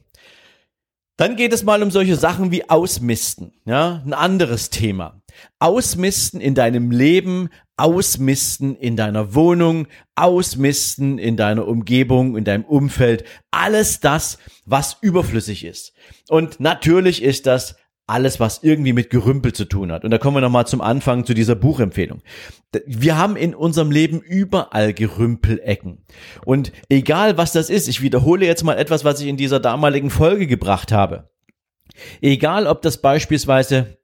Dann 1.22 1.36
geht 1.36 1.54
es 1.54 1.62
mal 1.62 1.84
um 1.84 1.92
solche 1.92 2.16
Sachen 2.16 2.52
wie 2.52 2.68
Ausmisten, 2.68 3.54
ja, 3.66 4.02
ein 4.04 4.14
anderes 4.14 4.72
Thema. 4.72 5.22
Ausmisten 5.60 6.42
in 6.42 6.56
deinem 6.56 6.90
Leben, 6.90 7.50
Ausmisten 7.78 8.76
in 8.76 8.96
deiner 8.96 9.36
Wohnung, 9.36 9.86
Ausmisten 10.16 11.20
in 11.20 11.38
deiner 11.38 11.68
Umgebung, 11.68 12.36
in 12.38 12.44
deinem 12.44 12.64
Umfeld, 12.64 13.24
alles 13.52 14.00
das, 14.00 14.40
was 14.66 14.98
überflüssig 15.02 15.64
ist. 15.64 15.94
Und 16.28 16.60
natürlich 16.60 17.22
ist 17.22 17.46
das 17.46 17.76
alles, 18.12 18.40
was 18.40 18.64
irgendwie 18.64 18.94
mit 18.94 19.10
Gerümpel 19.10 19.54
zu 19.54 19.66
tun 19.66 19.92
hat. 19.92 20.04
Und 20.04 20.12
da 20.12 20.18
kommen 20.18 20.38
wir 20.38 20.42
nochmal 20.42 20.68
zum 20.68 20.82
Anfang 20.82 21.26
zu 21.26 21.34
dieser 21.34 21.56
Buchempfehlung. 21.56 22.22
Wir 22.86 23.18
haben 23.18 23.36
in 23.36 23.56
unserem 23.56 23.92
Leben 23.92 24.22
überall 24.22 24.94
Gerümpelecken. 24.94 26.06
Und 26.46 26.72
egal 26.90 27.38
was 27.38 27.52
das 27.54 27.70
ist, 27.70 27.88
ich 27.88 28.02
wiederhole 28.02 28.46
jetzt 28.46 28.64
mal 28.64 28.78
etwas, 28.78 29.04
was 29.04 29.22
ich 29.22 29.28
in 29.28 29.38
dieser 29.38 29.60
damaligen 29.60 30.10
Folge 30.10 30.48
gebracht 30.48 30.92
habe. 30.92 31.30
Egal 32.22 32.68
ob 32.68 32.82
das 32.82 33.02
beispielsweise 33.02 33.98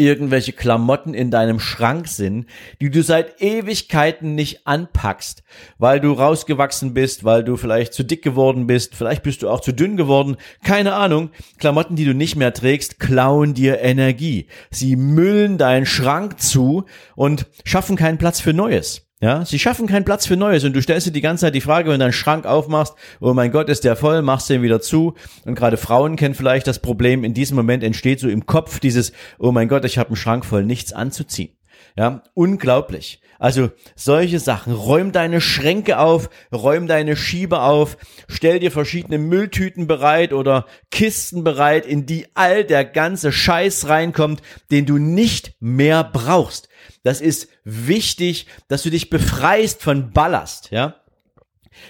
irgendwelche 0.00 0.52
Klamotten 0.52 1.14
in 1.14 1.30
deinem 1.30 1.60
Schrank 1.60 2.08
sind, 2.08 2.46
die 2.80 2.90
du 2.90 3.02
seit 3.02 3.40
Ewigkeiten 3.40 4.34
nicht 4.34 4.66
anpackst, 4.66 5.42
weil 5.78 6.00
du 6.00 6.12
rausgewachsen 6.12 6.94
bist, 6.94 7.24
weil 7.24 7.44
du 7.44 7.56
vielleicht 7.56 7.92
zu 7.92 8.02
dick 8.02 8.22
geworden 8.22 8.66
bist, 8.66 8.94
vielleicht 8.94 9.22
bist 9.22 9.42
du 9.42 9.50
auch 9.50 9.60
zu 9.60 9.72
dünn 9.72 9.96
geworden, 9.96 10.36
keine 10.64 10.94
Ahnung. 10.94 11.30
Klamotten, 11.58 11.96
die 11.96 12.06
du 12.06 12.14
nicht 12.14 12.36
mehr 12.36 12.54
trägst, 12.54 12.98
klauen 12.98 13.54
dir 13.54 13.80
Energie. 13.80 14.46
Sie 14.70 14.96
müllen 14.96 15.58
deinen 15.58 15.86
Schrank 15.86 16.40
zu 16.40 16.86
und 17.14 17.46
schaffen 17.64 17.96
keinen 17.96 18.18
Platz 18.18 18.40
für 18.40 18.54
Neues. 18.54 19.09
Ja, 19.22 19.44
sie 19.44 19.58
schaffen 19.58 19.86
keinen 19.86 20.06
Platz 20.06 20.24
für 20.24 20.38
Neues 20.38 20.64
und 20.64 20.74
du 20.74 20.80
stellst 20.80 21.06
dir 21.06 21.10
die 21.10 21.20
ganze 21.20 21.42
Zeit 21.42 21.54
die 21.54 21.60
Frage, 21.60 21.90
wenn 21.90 21.98
du 21.98 22.04
deinen 22.04 22.14
Schrank 22.14 22.46
aufmachst, 22.46 22.94
oh 23.20 23.34
mein 23.34 23.52
Gott, 23.52 23.68
ist 23.68 23.84
der 23.84 23.94
voll, 23.94 24.22
machst 24.22 24.48
den 24.48 24.62
wieder 24.62 24.80
zu 24.80 25.14
und 25.44 25.56
gerade 25.56 25.76
Frauen 25.76 26.16
kennen 26.16 26.34
vielleicht 26.34 26.66
das 26.66 26.78
Problem, 26.78 27.22
in 27.22 27.34
diesem 27.34 27.54
Moment 27.54 27.84
entsteht 27.84 28.18
so 28.18 28.30
im 28.30 28.46
Kopf 28.46 28.80
dieses, 28.80 29.12
oh 29.38 29.52
mein 29.52 29.68
Gott, 29.68 29.84
ich 29.84 29.98
habe 29.98 30.08
einen 30.08 30.16
Schrank 30.16 30.46
voll, 30.46 30.64
nichts 30.64 30.94
anzuziehen. 30.94 31.54
Ja, 31.98 32.22
unglaublich. 32.32 33.20
Also 33.38 33.70
solche 33.94 34.38
Sachen. 34.38 34.72
Räum 34.72 35.12
deine 35.12 35.42
Schränke 35.42 35.98
auf, 35.98 36.30
räum 36.50 36.86
deine 36.86 37.14
Schieber 37.14 37.64
auf, 37.64 37.98
stell 38.26 38.58
dir 38.58 38.70
verschiedene 38.70 39.18
Mülltüten 39.18 39.86
bereit 39.86 40.32
oder 40.32 40.64
Kisten 40.90 41.44
bereit, 41.44 41.84
in 41.84 42.06
die 42.06 42.26
all 42.34 42.64
der 42.64 42.86
ganze 42.86 43.32
Scheiß 43.32 43.88
reinkommt, 43.88 44.40
den 44.70 44.86
du 44.86 44.96
nicht 44.96 45.56
mehr 45.60 46.04
brauchst. 46.04 46.69
Das 47.02 47.20
ist 47.20 47.48
wichtig, 47.64 48.46
dass 48.68 48.82
du 48.82 48.90
dich 48.90 49.10
befreist 49.10 49.82
von 49.82 50.10
Ballast, 50.12 50.70
ja? 50.70 50.96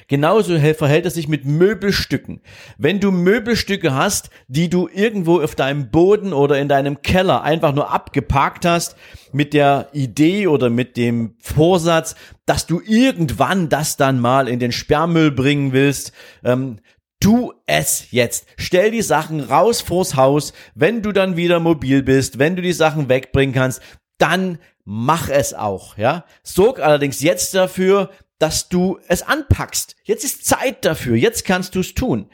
Genauso 0.09 0.59
verhält 0.59 1.07
es 1.07 1.15
sich 1.15 1.27
mit 1.27 1.47
Möbelstücken. 1.47 2.43
Wenn 2.79 3.01
du 3.01 3.11
Möbelstücke 3.11 3.95
hast, 3.95 4.31
die 4.47 4.69
du 4.69 4.89
irgendwo 4.93 5.41
auf 5.41 5.55
deinem 5.55 5.91
Boden 5.91 6.33
oder 6.33 6.59
in 6.59 6.69
deinem 6.69 7.03
Keller 7.03 7.43
einfach 7.43 7.73
nur 7.73 7.91
abgeparkt 7.91 8.67
hast, 8.67 8.97
mit 9.33 9.55
der 9.55 9.89
Idee 9.93 10.47
oder 10.47 10.71
mit 10.71 10.97
dem 10.97 11.35
Vorsatz, 11.39 12.15
dass 12.47 12.67
du 12.67 12.81
irgendwann 12.85 13.69
das 13.69 13.97
dann 13.97 14.21
mal 14.21 14.49
in 14.49 14.59
den 14.59 14.73
Sperrmüll 14.73 15.31
bringen 15.31 15.73
willst, 15.73 16.13
ähm, 16.45 16.79
Tu 17.23 17.53
es 17.67 18.11
jetzt. 18.13 18.47
Stell 18.57 18.91
die 18.91 19.03
Sachen 19.03 19.41
raus 19.41 19.83
vors 19.83 20.17
Haus. 20.17 20.55
Wenn 20.75 21.03
du 21.03 21.13
dann 21.13 21.37
wieder 21.37 21.61
mobil 21.61 22.03
bist, 22.03 22.39
wenn 22.39 22.57
du 22.57 22.63
die 22.63 22.73
Sachen 22.73 23.11
wegbringen 23.11 23.55
kannst, 23.55 23.83
dann 24.17 24.59
mach 24.85 25.29
es 25.29 25.55
auch, 25.55 25.97
ja. 25.97 26.25
Sorg 26.43 26.81
allerdings 26.81 27.21
jetzt 27.21 27.55
dafür, 27.55 28.11
dass 28.39 28.69
du 28.69 28.99
es 29.07 29.23
anpackst. 29.23 29.97
Jetzt 30.05 30.25
ist 30.25 30.45
Zeit 30.45 30.85
dafür. 30.85 31.17
Jetzt 31.17 31.45
kannst 31.45 31.75
du 31.75 31.81
es 31.81 31.95
tun. 31.95 32.29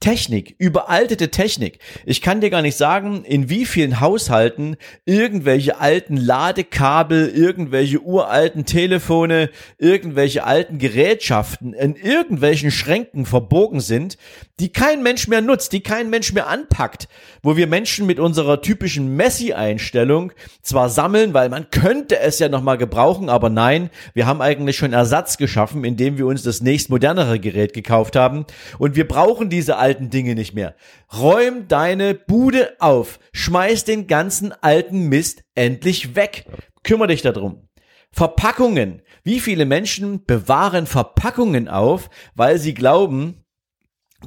Technik, 0.00 0.54
überaltete 0.58 1.28
Technik. 1.32 1.80
Ich 2.04 2.22
kann 2.22 2.40
dir 2.40 2.50
gar 2.50 2.62
nicht 2.62 2.76
sagen, 2.76 3.24
in 3.24 3.50
wie 3.50 3.66
vielen 3.66 3.98
Haushalten 3.98 4.76
irgendwelche 5.06 5.80
alten 5.80 6.16
Ladekabel, 6.16 7.28
irgendwelche 7.28 8.00
uralten 8.00 8.64
Telefone, 8.64 9.50
irgendwelche 9.76 10.44
alten 10.44 10.78
Gerätschaften 10.78 11.72
in 11.72 11.96
irgendwelchen 11.96 12.70
Schränken 12.70 13.26
verbogen 13.26 13.80
sind, 13.80 14.18
die 14.60 14.72
kein 14.72 15.02
Mensch 15.02 15.28
mehr 15.28 15.40
nutzt, 15.40 15.72
die 15.72 15.82
kein 15.82 16.10
Mensch 16.10 16.32
mehr 16.32 16.48
anpackt, 16.48 17.08
wo 17.42 17.56
wir 17.56 17.66
Menschen 17.66 18.06
mit 18.06 18.18
unserer 18.18 18.60
typischen 18.60 19.14
Messi-Einstellung 19.14 20.32
zwar 20.62 20.88
sammeln, 20.88 21.34
weil 21.34 21.48
man 21.48 21.70
könnte 21.70 22.18
es 22.18 22.38
ja 22.38 22.48
nochmal 22.48 22.78
gebrauchen, 22.78 23.28
aber 23.28 23.50
nein, 23.50 23.90
wir 24.14 24.26
haben 24.26 24.42
eigentlich 24.42 24.76
schon 24.76 24.92
Ersatz 24.92 25.36
geschaffen, 25.36 25.84
indem 25.84 26.18
wir 26.18 26.26
uns 26.26 26.42
das 26.42 26.60
nächst 26.60 26.90
modernere 26.90 27.38
Gerät 27.38 27.72
gekauft 27.72 28.16
haben 28.16 28.46
und 28.78 28.96
wir 28.96 29.06
brauchen 29.06 29.50
diese 29.50 29.76
alten 29.76 30.10
Dinge 30.10 30.34
nicht 30.34 30.54
mehr. 30.54 30.74
Räum 31.16 31.68
deine 31.68 32.14
Bude 32.14 32.74
auf. 32.80 33.18
Schmeiß 33.32 33.84
den 33.84 34.06
ganzen 34.06 34.52
alten 34.60 35.08
Mist 35.08 35.42
endlich 35.54 36.16
weg. 36.16 36.44
Kümmer 36.82 37.06
dich 37.06 37.22
darum. 37.22 37.68
Verpackungen. 38.10 39.02
Wie 39.22 39.40
viele 39.40 39.66
Menschen 39.66 40.24
bewahren 40.24 40.86
Verpackungen 40.86 41.68
auf, 41.68 42.10
weil 42.34 42.58
sie 42.58 42.74
glauben, 42.74 43.44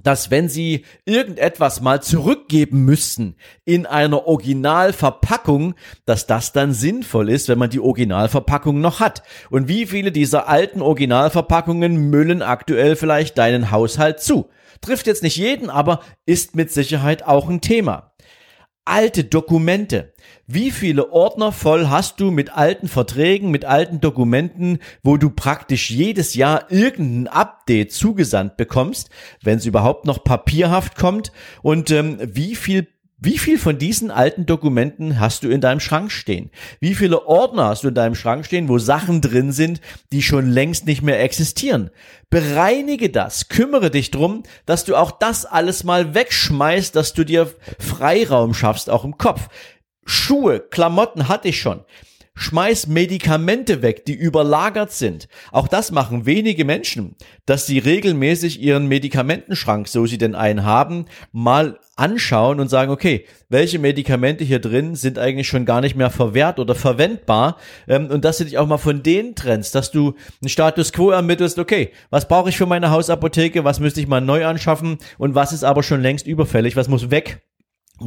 dass 0.04 0.32
wenn 0.32 0.48
sie 0.48 0.86
irgendetwas 1.06 1.82
mal 1.82 2.02
zurückgeben 2.02 2.86
müssten 2.86 3.36
in 3.66 3.86
einer 3.86 4.26
Originalverpackung, 4.26 5.76
dass 6.06 6.28
das 6.28 6.54
dann 6.54 6.74
sinnvoll 6.74 7.30
ist, 7.30 7.50
wenn 7.50 7.60
man 7.60 7.70
die 7.70 7.82
Originalverpackung 7.82 8.80
noch 8.80 9.02
hat. 9.02 9.22
Und 9.50 9.68
wie 9.68 9.86
viele 9.86 10.12
dieser 10.12 10.48
alten 10.48 10.82
Originalverpackungen 10.82 12.10
müllen 12.10 12.42
aktuell 12.42 12.96
vielleicht 12.96 13.38
deinen 13.38 13.72
Haushalt 13.72 14.22
zu? 14.22 14.50
Trifft 14.80 15.08
jetzt 15.08 15.24
nicht 15.24 15.36
jeden, 15.36 15.70
aber 15.70 16.02
ist 16.26 16.56
mit 16.56 16.72
Sicherheit 16.72 17.28
auch 17.28 17.50
ein 17.50 17.62
Thema 17.62 18.11
alte 18.86 19.24
Dokumente. 19.24 20.14
Wie 20.48 20.72
viele 20.72 21.12
Ordner 21.12 21.52
voll 21.52 21.88
hast 21.90 22.20
du 22.20 22.32
mit 22.32 22.54
alten 22.56 22.88
Verträgen, 22.88 23.52
mit 23.52 23.66
alten 23.66 24.02
Dokumenten, 24.02 24.80
wo 25.04 25.18
du 25.18 25.30
praktisch 25.30 25.92
jedes 25.92 26.34
Jahr 26.34 26.72
irgendein 26.72 27.28
Update 27.28 27.92
zugesandt 27.92 28.58
bekommst, 28.58 29.10
wenn 29.44 29.60
es 29.60 29.66
überhaupt 29.66 30.06
noch 30.06 30.24
papierhaft 30.24 30.96
kommt? 30.96 31.32
Und 31.62 31.92
ähm, 31.92 32.18
wie 32.22 32.56
viel 32.56 32.88
wie 33.24 33.38
viel 33.38 33.60
von 33.60 33.78
diesen 33.78 34.10
alten 34.10 34.48
Dokumenten 34.48 35.20
hast 35.20 35.44
du 35.44 35.50
in 35.50 35.62
deinem 35.62 35.80
Schrank 35.80 36.12
stehen? 36.12 36.50
Wie 36.80 36.96
viele 36.96 37.28
Ordner 37.28 37.66
hast 37.66 37.84
du 37.84 37.90
in 37.90 37.94
deinem 37.94 38.16
Schrank 38.16 38.48
stehen, 38.48 38.68
wo 38.68 38.80
Sachen 38.80 39.22
drin 39.22 39.52
sind, 39.52 39.80
die 40.12 40.24
schon 40.24 40.50
längst 40.50 40.88
nicht 40.88 41.04
mehr 41.04 41.22
existieren? 41.22 41.92
Bereinige 42.32 43.12
das, 43.12 43.48
kümmere 43.48 43.92
dich 43.92 44.10
drum, 44.10 44.42
dass 44.66 44.86
du 44.86 44.96
auch 44.96 45.12
das 45.12 45.46
alles 45.46 45.84
mal 45.84 46.16
wegschmeißt, 46.16 46.96
dass 46.96 47.14
du 47.14 47.24
dir 47.24 47.54
Freiraum 47.78 48.56
schaffst, 48.56 48.90
auch 48.90 49.06
im 49.06 49.20
Kopf. 49.20 49.50
Schuhe, 50.04 50.60
Klamotten 50.60 51.28
hatte 51.28 51.50
ich 51.50 51.62
schon. 51.62 51.86
Schmeiß 52.34 52.88
Medikamente 52.88 53.82
weg, 53.82 54.06
die 54.06 54.14
überlagert 54.14 54.92
sind. 54.92 55.28
Auch 55.52 55.68
das 55.68 55.92
machen 55.92 56.26
wenige 56.26 56.64
Menschen, 56.64 57.16
dass 57.46 57.66
sie 57.66 57.78
regelmäßig 57.78 58.62
ihren 58.62 58.88
Medikamentenschrank, 58.88 59.88
so 59.88 60.06
sie 60.06 60.18
denn 60.18 60.34
einen 60.34 60.64
haben, 60.64 61.06
mal 61.34 61.80
anschauen 61.98 62.60
und 62.60 62.70
sagen, 62.70 62.92
okay, 62.92 63.26
welche 63.50 63.80
Medikamente 63.80 64.44
hier 64.44 64.60
drin 64.60 64.96
sind 64.96 65.20
eigentlich 65.20 65.48
schon 65.48 65.66
gar 65.66 65.82
nicht 65.82 65.96
mehr 65.96 66.10
verwehrt 66.10 66.58
oder 66.58 66.74
verwendbar 66.74 67.58
ähm, 67.88 68.08
und 68.08 68.24
dass 68.26 68.38
du 68.38 68.46
dich 68.46 68.58
auch 68.58 68.68
mal 68.68 68.78
von 68.78 69.04
denen 69.04 69.36
trennst, 69.36 69.76
dass 69.76 69.92
du 69.92 70.16
einen 70.42 70.50
Status 70.50 70.94
quo 70.94 71.12
ermittelst, 71.12 71.60
okay, 71.60 71.92
was 72.10 72.28
brauche 72.28 72.50
ich 72.50 72.58
für 72.58 72.66
meine 72.66 72.92
Hausapotheke, 72.92 73.66
was 73.66 73.80
müsste 73.80 74.00
ich 74.00 74.08
mal 74.08 74.22
neu 74.22 74.46
anschaffen 74.46 74.98
und 75.18 75.36
was 75.36 75.52
ist 75.52 75.64
aber 75.64 75.84
schon 75.84 76.02
längst 76.02 76.26
überfällig, 76.26 76.76
was 76.76 76.88
muss 76.88 77.12
weg 77.12 77.42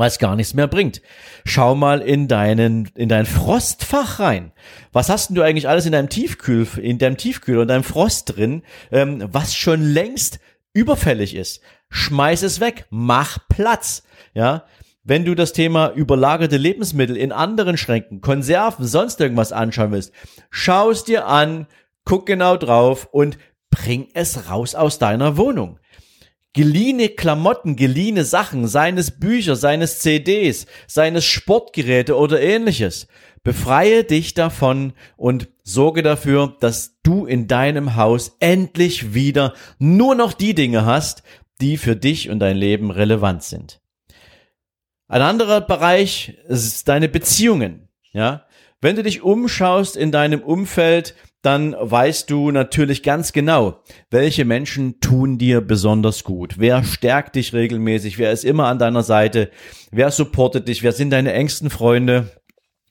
es 0.01 0.19
gar 0.19 0.37
nichts 0.37 0.55
mehr 0.55 0.67
bringt. 0.67 1.03
Schau 1.45 1.75
mal 1.75 2.01
in 2.01 2.29
deinen, 2.29 2.91
in 2.95 3.09
dein 3.09 3.27
Frostfach 3.27 4.21
rein. 4.21 4.53
Was 4.93 5.09
hast 5.09 5.29
denn 5.29 5.37
du 5.37 5.43
eigentlich 5.43 5.69
alles 5.69 5.87
in 5.87 5.93
deinem 5.93 6.09
Tiefkühl, 6.09 6.67
in 6.81 6.99
deinem 6.99 7.17
Tiefkühl 7.17 7.59
und 7.59 7.69
deinem 7.69 7.85
Frost 7.85 8.37
drin, 8.37 8.63
ähm, 8.91 9.27
was 9.31 9.55
schon 9.55 9.83
längst 9.83 10.41
überfällig 10.73 11.35
ist? 11.35 11.61
Schmeiß 11.91 12.43
es 12.43 12.61
weg. 12.61 12.87
Mach 12.91 13.39
Platz. 13.49 14.05
Ja. 14.35 14.65
Wenn 15.05 15.25
du 15.25 15.35
das 15.35 15.53
Thema 15.53 15.93
überlagerte 15.93 16.57
Lebensmittel 16.57 17.17
in 17.17 17.31
anderen 17.31 17.77
Schränken, 17.77 18.23
Konserven, 18.23 18.87
sonst 18.87 19.21
irgendwas 19.21 19.53
anschauen 19.53 19.93
willst, 19.93 20.13
schau 20.51 20.91
es 20.91 21.05
dir 21.05 21.27
an, 21.27 21.67
guck 22.05 22.25
genau 22.25 22.57
drauf 22.57 23.09
und 23.13 23.39
bring 23.71 24.09
es 24.15 24.49
raus 24.49 24.75
aus 24.75 24.99
deiner 24.99 25.37
Wohnung 25.37 25.79
geliehene 26.55 27.11
Klamotten, 27.11 27.77
geliehene 27.77 28.25
Sachen, 28.25 28.67
seines 28.67 29.11
Bücher, 29.11 29.57
seines 29.57 29.99
CDs, 29.99 30.67
seines 30.87 31.25
Sportgeräte 31.25 32.17
oder 32.17 32.41
ähnliches. 32.41 33.09
Befreie 33.43 34.05
dich 34.05 34.33
davon 34.33 34.95
und 35.17 35.49
sorge 35.63 36.03
dafür, 36.03 36.57
dass 36.61 36.99
du 37.03 37.27
in 37.27 37.47
deinem 37.47 37.97
Haus 37.97 38.37
endlich 38.41 39.13
wieder 39.13 39.53
nur 39.79 40.15
noch 40.15 40.33
die 40.33 40.55
Dinge 40.55 40.87
hast, 40.87 41.23
die 41.61 41.77
für 41.77 41.97
dich 41.97 42.31
und 42.31 42.39
dein 42.39 42.57
Leben 42.57 42.91
relevant 42.91 43.43
sind. 43.43 43.81
Ein 45.09 45.23
anderer 45.23 45.61
Bereich 45.61 46.39
ist 46.49 46.89
deine 46.89 47.09
Beziehungen, 47.09 47.89
ja. 48.13 48.47
Wenn 48.81 48.97
du 48.97 49.03
dich 49.03 49.23
umschaust 49.23 49.97
in 49.97 50.13
deinem 50.13 50.43
Umfeld, 50.43 51.15
dann 51.45 51.77
weißt 51.79 52.31
du 52.31 52.51
natürlich 52.51 53.03
ganz 53.03 53.33
genau, 53.33 53.83
welche 54.11 54.47
Menschen 54.47 54.99
tun 55.01 55.37
dir 55.37 55.61
besonders 55.61 56.25
gut. 56.25 56.55
Wer 56.59 56.83
stärkt 56.85 57.37
dich 57.37 57.53
regelmäßig? 57.53 58.17
Wer 58.17 58.33
ist 58.33 58.45
immer 58.45 58.69
an 58.69 58.79
deiner 58.79 59.03
Seite? 59.03 59.51
Wer 59.91 60.11
supportet 60.11 60.69
dich? 60.69 60.83
Wer 60.83 60.93
sind 60.93 61.11
deine 61.11 61.35
engsten 61.35 61.69
Freunde? 61.69 62.31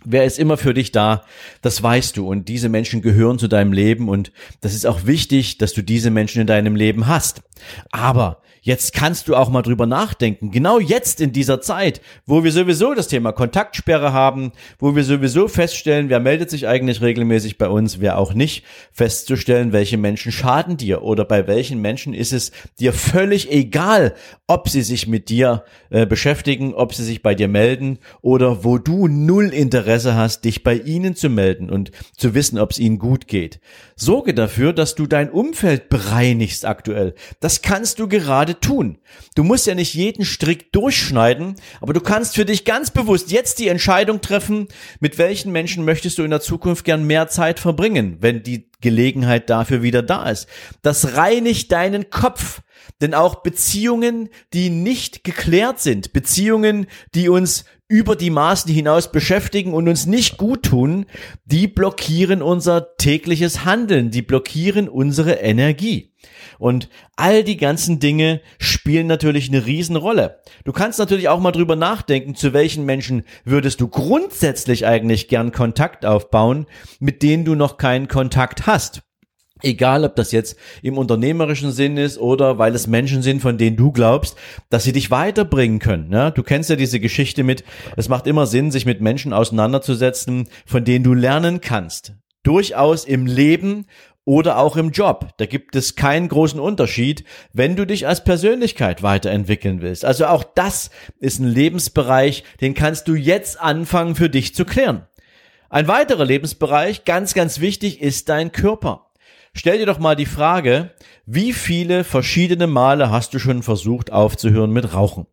Wer 0.06 0.26
ist 0.26 0.38
immer 0.38 0.58
für 0.58 0.76
dich 0.76 0.92
da? 0.92 1.24
Das 1.64 1.82
weißt 1.82 2.16
du. 2.18 2.28
Und 2.28 2.48
diese 2.48 2.70
Menschen 2.70 3.02
gehören 3.02 3.40
zu 3.40 3.48
deinem 3.48 3.74
Leben. 3.74 4.08
Und 4.08 4.32
das 4.62 4.76
ist 4.76 4.86
auch 4.86 5.08
wichtig, 5.08 5.58
dass 5.58 5.74
du 5.74 5.82
diese 5.82 6.12
Menschen 6.12 6.42
in 6.42 6.48
deinem 6.48 6.76
Leben 6.76 7.08
hast. 7.08 7.42
Aber 7.90 8.43
Jetzt 8.66 8.94
kannst 8.94 9.28
du 9.28 9.36
auch 9.36 9.50
mal 9.50 9.62
drüber 9.62 9.86
nachdenken. 9.86 10.50
Genau 10.50 10.80
jetzt 10.80 11.20
in 11.20 11.34
dieser 11.34 11.60
Zeit, 11.60 12.00
wo 12.26 12.46
wir 12.46 12.52
sowieso 12.54 12.94
das 12.94 13.10
Thema 13.10 13.34
Kontaktsperre 13.34 14.14
haben, 14.14 14.54
wo 14.80 14.96
wir 14.96 15.04
sowieso 15.04 15.50
feststellen, 15.50 16.08
wer 16.08 16.22
meldet 16.22 16.50
sich 16.50 16.66
eigentlich 16.66 17.02
regelmäßig 17.02 17.58
bei 17.58 17.68
uns, 17.68 18.00
wer 18.00 18.18
auch 18.18 18.34
nicht, 18.34 18.64
festzustellen, 18.94 19.74
welche 19.74 19.98
Menschen 19.98 20.32
schaden 20.32 20.78
dir 20.78 21.02
oder 21.02 21.26
bei 21.26 21.46
welchen 21.46 21.82
Menschen 21.82 22.14
ist 22.14 22.32
es 22.32 22.54
dir 22.80 22.94
völlig 22.94 23.52
egal, 23.52 24.16
ob 24.48 24.70
sie 24.70 24.82
sich 24.82 25.08
mit 25.08 25.28
dir 25.28 25.66
äh, 25.90 26.06
beschäftigen, 26.06 26.74
ob 26.74 26.94
sie 26.94 27.04
sich 27.04 27.22
bei 27.22 27.36
dir 27.36 27.50
melden 27.50 28.00
oder 28.22 28.64
wo 28.64 28.78
du 28.78 29.10
null 29.10 29.50
Interesse 29.50 30.16
hast, 30.16 30.46
dich 30.46 30.64
bei 30.64 30.76
ihnen 30.76 31.18
zu 31.18 31.30
melden 31.30 31.70
und 31.70 31.92
zu 32.16 32.34
wissen, 32.34 32.58
ob 32.58 32.72
es 32.72 32.80
ihnen 32.80 32.98
gut 32.98 33.28
geht. 33.28 33.60
Sorge 33.96 34.34
dafür, 34.34 34.74
dass 34.74 34.96
du 34.96 35.08
dein 35.08 35.30
Umfeld 35.30 35.90
bereinigst 35.90 36.66
aktuell. 36.66 37.14
Das 37.40 37.62
kannst 37.62 38.00
du 38.00 38.08
gerade 38.08 38.60
tun. 38.60 38.98
Du 39.36 39.44
musst 39.44 39.68
ja 39.68 39.76
nicht 39.76 39.94
jeden 39.94 40.26
Strick 40.26 40.72
durchschneiden, 40.72 41.56
aber 41.82 41.94
du 41.94 42.02
kannst 42.02 42.36
für 42.36 42.46
dich 42.46 42.66
ganz 42.66 42.92
bewusst 42.92 43.32
jetzt 43.32 43.60
die 43.60 43.68
Entscheidung 43.68 44.22
treffen, 44.22 44.68
mit 45.00 45.18
welchen 45.18 45.52
Menschen 45.52 45.86
möchtest 45.86 46.18
du 46.18 46.24
in 46.24 46.32
der 46.32 46.42
Zukunft 46.42 46.86
gern 46.86 47.06
mehr 47.06 47.28
Zeit 47.28 47.60
verbringen, 47.60 48.18
wenn 48.22 48.44
die 48.44 48.70
Gelegenheit 48.82 49.50
dafür 49.50 49.82
wieder 49.82 50.02
da 50.02 50.30
ist. 50.30 50.48
Das 50.82 51.16
reinigt 51.16 51.72
deinen 51.72 52.10
Kopf. 52.10 52.62
Denn 53.02 53.14
auch 53.14 53.36
Beziehungen, 53.36 54.30
die 54.54 54.70
nicht 54.70 55.24
geklärt 55.24 55.80
sind, 55.80 56.14
Beziehungen, 56.14 56.88
die 57.16 57.30
uns 57.30 57.66
über 57.88 58.16
die 58.16 58.30
Maßen 58.30 58.74
hinaus 58.74 59.12
beschäftigen 59.12 59.74
und 59.74 59.88
uns 59.88 60.06
nicht 60.06 60.38
gut 60.38 60.64
tun, 60.64 61.06
die 61.46 61.68
blockieren 61.68 62.42
unser 62.42 62.96
tägliches 62.98 63.66
Handeln, 63.66 64.10
die 64.10 64.22
blockieren 64.22 64.90
unsere 64.90 65.34
Energie. 65.34 66.14
Und 66.58 66.90
all 67.16 67.44
die 67.44 67.58
ganzen 67.58 68.00
Dinge 68.00 68.42
spielen 68.58 69.08
natürlich 69.08 69.50
eine 69.50 69.66
Riesenrolle. 69.66 70.40
Du 70.64 70.72
kannst 70.72 70.98
natürlich 71.00 71.28
auch 71.28 71.40
mal 71.40 71.52
drüber 71.52 71.76
nachdenken, 71.76 72.36
zu 72.36 72.54
welchen 72.54 72.86
Menschen 72.86 73.24
würdest 73.44 73.82
du 73.82 73.90
grundsätzlich 73.90 74.86
eigentlich 74.86 75.28
gern 75.28 75.52
Kontakt 75.52 76.06
aufbauen, 76.06 76.66
mit 77.00 77.22
denen 77.22 77.46
du 77.46 77.56
noch 77.56 77.78
keinen 77.78 78.08
Kontakt 78.08 78.66
hast. 78.66 79.04
Egal, 79.64 80.04
ob 80.04 80.16
das 80.16 80.32
jetzt 80.34 80.58
im 80.82 80.98
unternehmerischen 80.98 81.72
Sinn 81.72 81.98
ist 81.98 82.18
oder 82.18 82.58
weil 82.58 82.76
es 82.76 82.86
Menschen 82.86 83.22
sind, 83.22 83.42
von 83.42 83.58
denen 83.58 83.78
du 83.78 83.92
glaubst, 83.92 84.38
dass 84.70 84.84
sie 84.84 84.92
dich 84.92 85.10
weiterbringen 85.10 85.80
können. 85.80 86.12
Ja, 86.12 86.32
du 86.32 86.44
kennst 86.44 86.70
ja 86.70 86.76
diese 86.76 87.00
Geschichte 87.00 87.44
mit, 87.44 87.64
es 87.96 88.10
macht 88.10 88.28
immer 88.28 88.46
Sinn, 88.46 88.72
sich 88.72 88.86
mit 88.86 89.00
Menschen 89.00 89.32
auseinanderzusetzen, 89.32 90.50
von 90.66 90.84
denen 90.84 91.06
du 91.06 91.14
lernen 91.14 91.62
kannst. 91.62 92.14
Durchaus 92.44 93.06
im 93.06 93.26
Leben 93.26 93.86
oder 94.26 94.58
auch 94.58 94.78
im 94.78 94.92
Job. 94.92 95.30
Da 95.38 95.46
gibt 95.46 95.76
es 95.76 95.96
keinen 95.96 96.28
großen 96.28 96.60
Unterschied, 96.60 97.24
wenn 97.52 97.76
du 97.76 97.86
dich 97.86 98.08
als 98.08 98.24
Persönlichkeit 98.24 99.04
weiterentwickeln 99.04 99.82
willst. 99.82 100.06
Also 100.06 100.26
auch 100.28 100.44
das 100.44 100.90
ist 101.20 101.40
ein 101.40 101.48
Lebensbereich, 101.48 102.44
den 102.62 102.74
kannst 102.74 103.08
du 103.08 103.16
jetzt 103.16 103.60
anfangen 103.60 104.16
für 104.16 104.30
dich 104.30 104.56
zu 104.56 104.66
klären. 104.66 105.08
Ein 105.70 105.88
weiterer 105.88 106.26
Lebensbereich, 106.26 107.04
ganz, 107.04 107.34
ganz 107.34 107.60
wichtig, 107.60 108.02
ist 108.02 108.30
dein 108.30 108.52
Körper. 108.52 109.08
Stell 109.56 109.78
dir 109.78 109.86
doch 109.86 110.00
mal 110.00 110.16
die 110.16 110.26
Frage, 110.26 110.90
wie 111.28 111.54
viele 111.54 112.04
verschiedene 112.04 112.66
Male 112.66 113.12
hast 113.12 113.36
du 113.36 113.40
schon 113.40 113.62
versucht 113.62 114.12
aufzuhören 114.12 114.72
mit 114.72 114.96
Rauchen? 114.96 115.28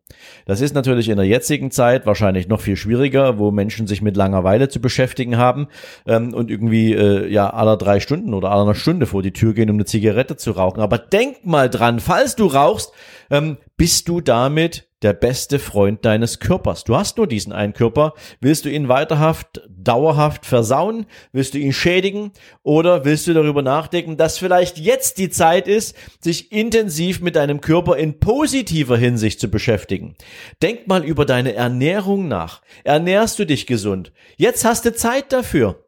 Das 0.45 0.61
ist 0.61 0.75
natürlich 0.75 1.09
in 1.09 1.17
der 1.17 1.25
jetzigen 1.25 1.71
Zeit 1.71 2.05
wahrscheinlich 2.05 2.47
noch 2.47 2.61
viel 2.61 2.75
schwieriger, 2.75 3.39
wo 3.39 3.49
Menschen 3.49 3.87
sich 3.87 4.03
mit 4.03 4.15
Langeweile 4.15 4.69
zu 4.69 4.79
beschäftigen 4.79 5.37
haben 5.37 5.67
ähm, 6.05 6.35
und 6.35 6.51
irgendwie 6.51 6.93
äh, 6.93 7.27
ja 7.29 7.49
aller 7.49 7.77
drei 7.77 7.99
Stunden 7.99 8.35
oder 8.35 8.51
aller 8.51 8.75
Stunde 8.75 9.07
vor 9.07 9.23
die 9.23 9.33
Tür 9.33 9.55
gehen, 9.55 9.71
um 9.71 9.77
eine 9.77 9.85
Zigarette 9.85 10.37
zu 10.37 10.51
rauchen. 10.51 10.81
Aber 10.81 10.99
denk 10.99 11.43
mal 11.43 11.67
dran, 11.67 11.99
falls 11.99 12.35
du 12.35 12.45
rauchst, 12.45 12.93
ähm, 13.31 13.57
bist 13.75 14.07
du 14.07 14.21
damit 14.21 14.87
der 15.01 15.13
beste 15.13 15.59
Freund 15.59 16.05
deines 16.05 16.39
Körpers. 16.39 16.83
Du 16.83 16.95
hast 16.95 17.17
nur 17.17 17.27
diesen 17.27 17.53
einen 17.53 17.73
Körper. 17.73 18.13
Willst 18.39 18.65
du 18.65 18.69
ihn 18.69 18.87
weiterhaft, 18.87 19.61
dauerhaft 19.69 20.45
versauen? 20.45 21.05
Willst 21.31 21.53
du 21.53 21.57
ihn 21.57 21.73
schädigen? 21.73 22.31
Oder 22.63 23.03
willst 23.03 23.27
du 23.27 23.33
darüber 23.33 23.61
nachdenken, 23.61 24.17
dass 24.17 24.37
vielleicht 24.37 24.77
jetzt 24.77 25.17
die 25.17 25.29
Zeit 25.29 25.67
ist, 25.67 25.95
sich 26.19 26.51
intensiv 26.51 27.21
mit 27.21 27.35
deinem 27.35 27.61
Körper 27.61 27.97
in 27.97 28.19
positiver 28.19 28.97
Hinsicht 28.97 29.39
zu 29.39 29.49
beschäftigen? 29.49 30.15
Denk 30.61 30.87
mal 30.87 31.03
über 31.03 31.25
deine 31.25 31.53
Ernährung 31.53 32.27
nach. 32.27 32.61
Ernährst 32.83 33.39
du 33.39 33.45
dich 33.45 33.65
gesund? 33.65 34.11
Jetzt 34.37 34.65
hast 34.65 34.85
du 34.85 34.93
Zeit 34.93 35.31
dafür 35.33 35.83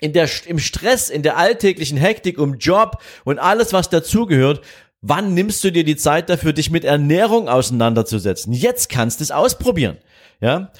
in 0.00 0.12
der, 0.12 0.28
im 0.46 0.58
Stress, 0.58 1.08
in 1.08 1.22
der 1.22 1.36
alltäglichen 1.36 1.96
Hektik 1.96 2.38
um 2.38 2.58
Job 2.58 3.00
und 3.24 3.38
alles, 3.38 3.72
was 3.72 3.88
dazugehört, 3.88 4.60
Wann 5.06 5.34
nimmst 5.34 5.62
du 5.62 5.70
dir 5.70 5.84
die 5.84 5.96
Zeit 5.96 6.30
dafür, 6.30 6.54
dich 6.54 6.70
mit 6.70 6.82
Ernährung 6.82 7.46
auseinanderzusetzen? 7.46 8.54
Jetzt 8.54 8.88
kannst 8.88 9.20
du 9.20 9.24
es 9.24 9.30
ausprobieren. 9.30 9.98
Ja, 10.40 10.72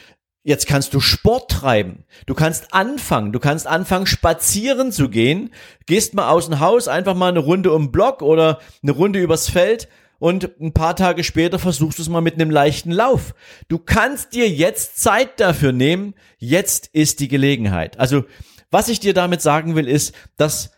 Jetzt 0.46 0.66
kannst 0.66 0.92
du 0.92 1.00
Sport 1.00 1.50
treiben. 1.50 2.04
Du 2.26 2.34
kannst 2.34 2.74
anfangen. 2.74 3.32
Du 3.32 3.38
kannst 3.40 3.66
anfangen, 3.66 4.06
spazieren 4.06 4.92
zu 4.92 5.08
gehen. 5.08 5.50
Gehst 5.86 6.12
mal 6.12 6.28
aus 6.28 6.48
dem 6.48 6.60
Haus, 6.60 6.86
einfach 6.86 7.14
mal 7.14 7.28
eine 7.28 7.38
Runde 7.38 7.72
um 7.72 7.86
den 7.86 7.92
Block 7.92 8.20
oder 8.20 8.60
eine 8.82 8.92
Runde 8.92 9.20
übers 9.20 9.48
Feld 9.48 9.88
und 10.18 10.58
ein 10.60 10.72
paar 10.72 10.96
Tage 10.96 11.24
später 11.24 11.58
versuchst 11.58 11.98
du 11.98 12.02
es 12.02 12.10
mal 12.10 12.20
mit 12.20 12.34
einem 12.34 12.50
leichten 12.50 12.92
Lauf. 12.92 13.34
Du 13.68 13.78
kannst 13.78 14.34
dir 14.34 14.48
jetzt 14.48 15.00
Zeit 15.00 15.40
dafür 15.40 15.72
nehmen. 15.72 16.14
Jetzt 16.38 16.88
ist 16.92 17.20
die 17.20 17.28
Gelegenheit. 17.28 17.98
Also, 17.98 18.24
was 18.70 18.88
ich 18.88 19.00
dir 19.00 19.14
damit 19.14 19.40
sagen 19.40 19.76
will, 19.76 19.88
ist, 19.88 20.14
dass 20.36 20.72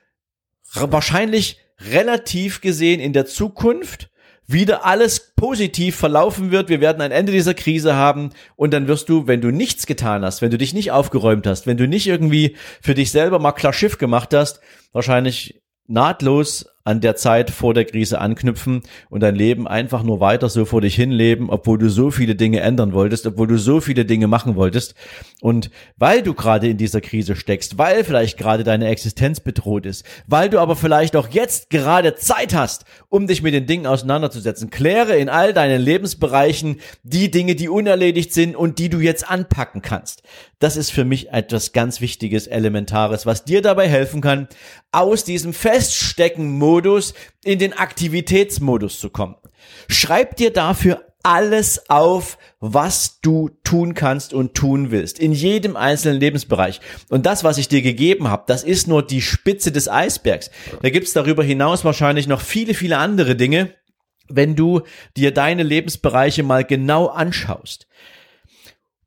wahrscheinlich 0.75 1.59
relativ 1.81 2.61
gesehen 2.61 3.01
in 3.01 3.13
der 3.13 3.27
Zukunft 3.27 4.11
wieder 4.47 4.85
alles 4.85 5.33
positiv 5.35 5.97
verlaufen 5.97 6.51
wird. 6.51 6.69
Wir 6.69 6.81
werden 6.81 7.03
ein 7.03 7.11
Ende 7.11 7.33
dieser 7.33 7.55
Krise 7.55 7.97
haben 7.97 8.31
und 8.55 8.73
dann 8.73 8.87
wirst 8.87 9.09
du, 9.09 9.27
wenn 9.27 9.41
du 9.41 9.51
nichts 9.51 9.87
getan 9.87 10.25
hast, 10.25 10.41
wenn 10.41 10.51
du 10.51 10.59
dich 10.59 10.73
nicht 10.73 10.93
aufgeräumt 10.93 11.47
hast, 11.47 11.67
wenn 11.67 11.77
du 11.77 11.89
nicht 11.89 12.07
irgendwie 12.07 12.57
für 12.81 12.95
dich 12.95 13.11
selber 13.11 13.39
mal 13.39 13.53
klar 13.53 13.73
Schiff 13.73 13.99
gemacht 13.99 14.33
hast, 14.33 14.61
wahrscheinlich 14.93 15.61
nahtlos 15.89 16.67
an 16.87 17.01
der 17.01 17.17
Zeit 17.17 17.51
vor 17.51 17.75
der 17.75 17.85
Krise 17.85 18.21
anknüpfen 18.21 18.83
und 19.11 19.21
dein 19.21 19.35
Leben 19.35 19.67
einfach 19.67 20.05
nur 20.05 20.21
weiter 20.21 20.49
so 20.49 20.65
vor 20.65 20.81
dich 20.81 20.95
hinleben, 20.95 21.51
obwohl 21.51 21.79
du 21.79 21.91
so 21.91 22.13
viele 22.13 22.37
Dinge 22.37 22.61
ändern 22.61 22.93
wolltest, 22.93 23.27
obwohl 23.27 23.49
du 23.49 23.59
so 23.59 23.81
viele 23.81 24.05
Dinge 24.05 24.29
machen 24.29 24.55
wolltest. 24.55 24.95
Und 25.41 25.71
weil 25.97 26.23
du 26.23 26.33
gerade 26.33 26.69
in 26.69 26.77
dieser 26.77 27.01
Krise 27.01 27.35
steckst, 27.35 27.77
weil 27.77 28.05
vielleicht 28.05 28.39
gerade 28.39 28.63
deine 28.63 28.87
Existenz 28.87 29.41
bedroht 29.41 29.85
ist, 29.85 30.05
weil 30.29 30.49
du 30.49 30.61
aber 30.61 30.77
vielleicht 30.77 31.17
auch 31.17 31.29
jetzt 31.29 31.71
gerade 31.71 32.15
Zeit 32.15 32.55
hast, 32.55 32.85
um 33.09 33.27
dich 33.27 33.43
mit 33.43 33.53
den 33.53 33.67
Dingen 33.67 33.87
auseinanderzusetzen, 33.87 34.71
kläre 34.71 35.17
in 35.17 35.29
all 35.29 35.53
deinen 35.53 35.81
Lebensbereichen 35.81 36.77
die 37.03 37.33
Dinge, 37.33 37.57
die 37.57 37.69
unerledigt 37.69 38.33
sind 38.33 38.55
und 38.55 38.79
die 38.79 38.91
du 38.91 39.01
jetzt 39.01 39.29
anpacken 39.29 39.83
kannst. 39.83 40.23
Das 40.61 40.77
ist 40.77 40.91
für 40.93 41.05
mich 41.05 41.31
etwas 41.33 41.73
ganz 41.73 42.01
Wichtiges, 42.01 42.47
Elementares, 42.47 43.27
was 43.27 43.45
dir 43.45 43.61
dabei 43.61 43.89
helfen 43.89 44.21
kann, 44.21 44.49
aus 44.93 45.25
diesem 45.25 45.53
Feststecken-Modus 45.53 46.76
Modus 46.77 47.15
in 47.43 47.59
den 47.59 47.73
Aktivitätsmodus 47.73 49.01
zu 49.01 49.09
kommen. 49.09 49.37
Schreib 49.89 50.37
dir 50.37 50.53
dafür 50.53 51.07
alles 51.23 51.89
auf, 51.89 52.37
was 52.61 53.21
du 53.21 53.49
tun 53.65 53.95
kannst 53.95 54.35
und 54.35 54.53
tun 54.55 54.91
willst, 54.91 55.19
in 55.19 55.33
jedem 55.33 55.75
einzelnen 55.75 56.21
Lebensbereich. 56.21 56.81
Und 57.09 57.25
das, 57.25 57.45
was 57.45 57.57
ich 57.57 57.69
dir 57.69 57.81
gegeben 57.81 58.29
habe, 58.29 58.45
das 58.47 58.63
ist 58.63 58.89
nur 58.89 59.05
die 59.05 59.23
Spitze 59.23 59.73
des 59.73 59.89
Eisbergs. 59.89 60.51
Da 60.83 60.91
gibt's 60.91 61.15
darüber 61.15 61.43
hinaus 61.43 61.83
wahrscheinlich 61.83 62.29
noch 62.29 62.43
viele, 62.43 62.75
viele 62.75 62.99
andere 62.99 63.37
Dinge, 63.37 63.75
wenn 64.29 64.55
du 64.55 64.83
dir 65.17 65.33
deine 65.33 65.63
Lebensbereiche 65.63 66.43
mal 66.43 66.63
genau 66.63 67.07
anschaust. 67.07 67.89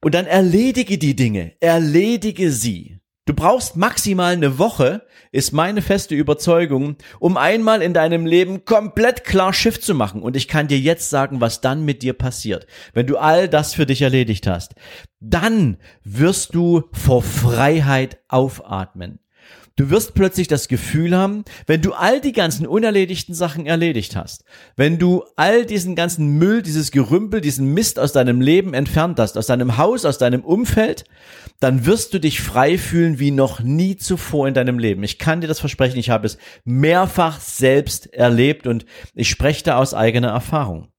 Und 0.01 0.15
dann 0.15 0.25
erledige 0.25 0.97
die 0.97 1.15
Dinge, 1.15 1.53
erledige 1.59 2.51
sie. 2.51 2.98
Du 3.29 3.35
brauchst 3.35 3.75
maximal 3.75 4.33
eine 4.33 4.57
Woche, 4.57 5.03
ist 5.31 5.51
meine 5.51 5.83
feste 5.83 6.15
Überzeugung, 6.15 6.95
um 7.19 7.37
einmal 7.37 7.83
in 7.83 7.93
deinem 7.93 8.25
Leben 8.25 8.65
komplett 8.65 9.23
klar 9.23 9.53
Schiff 9.53 9.79
zu 9.79 9.93
machen. 9.93 10.23
Und 10.23 10.35
ich 10.35 10.47
kann 10.47 10.67
dir 10.67 10.79
jetzt 10.79 11.11
sagen, 11.11 11.39
was 11.39 11.61
dann 11.61 11.85
mit 11.85 12.01
dir 12.01 12.13
passiert, 12.13 12.65
wenn 12.95 13.05
du 13.05 13.17
all 13.17 13.47
das 13.47 13.75
für 13.75 13.85
dich 13.85 14.01
erledigt 14.01 14.47
hast. 14.47 14.73
Dann 15.19 15.77
wirst 16.03 16.55
du 16.55 16.85
vor 16.91 17.21
Freiheit 17.21 18.17
aufatmen. 18.29 19.19
Du 19.75 19.89
wirst 19.89 20.13
plötzlich 20.13 20.47
das 20.47 20.67
Gefühl 20.67 21.15
haben, 21.15 21.45
wenn 21.67 21.81
du 21.81 21.93
all 21.93 22.21
die 22.21 22.33
ganzen 22.33 22.67
unerledigten 22.67 23.33
Sachen 23.33 23.65
erledigt 23.65 24.15
hast, 24.15 24.43
wenn 24.75 24.97
du 24.97 25.23
all 25.35 25.65
diesen 25.65 25.95
ganzen 25.95 26.37
Müll, 26.37 26.61
dieses 26.61 26.91
Gerümpel, 26.91 27.41
diesen 27.41 27.73
Mist 27.73 27.99
aus 27.99 28.11
deinem 28.11 28.41
Leben 28.41 28.73
entfernt 28.73 29.19
hast, 29.19 29.37
aus 29.37 29.47
deinem 29.47 29.77
Haus, 29.77 30.05
aus 30.05 30.17
deinem 30.17 30.43
Umfeld, 30.43 31.05
dann 31.59 31.85
wirst 31.85 32.13
du 32.13 32.19
dich 32.19 32.41
frei 32.41 32.77
fühlen 32.77 33.19
wie 33.19 33.31
noch 33.31 33.61
nie 33.61 33.97
zuvor 33.97 34.47
in 34.47 34.53
deinem 34.53 34.79
Leben. 34.79 35.03
Ich 35.03 35.17
kann 35.17 35.41
dir 35.41 35.47
das 35.47 35.59
versprechen, 35.59 35.97
ich 35.97 36.09
habe 36.09 36.25
es 36.25 36.37
mehrfach 36.65 37.39
selbst 37.39 38.13
erlebt 38.13 38.67
und 38.67 38.85
ich 39.15 39.29
spreche 39.29 39.63
da 39.63 39.77
aus 39.77 39.93
eigener 39.93 40.29
Erfahrung. 40.29 40.89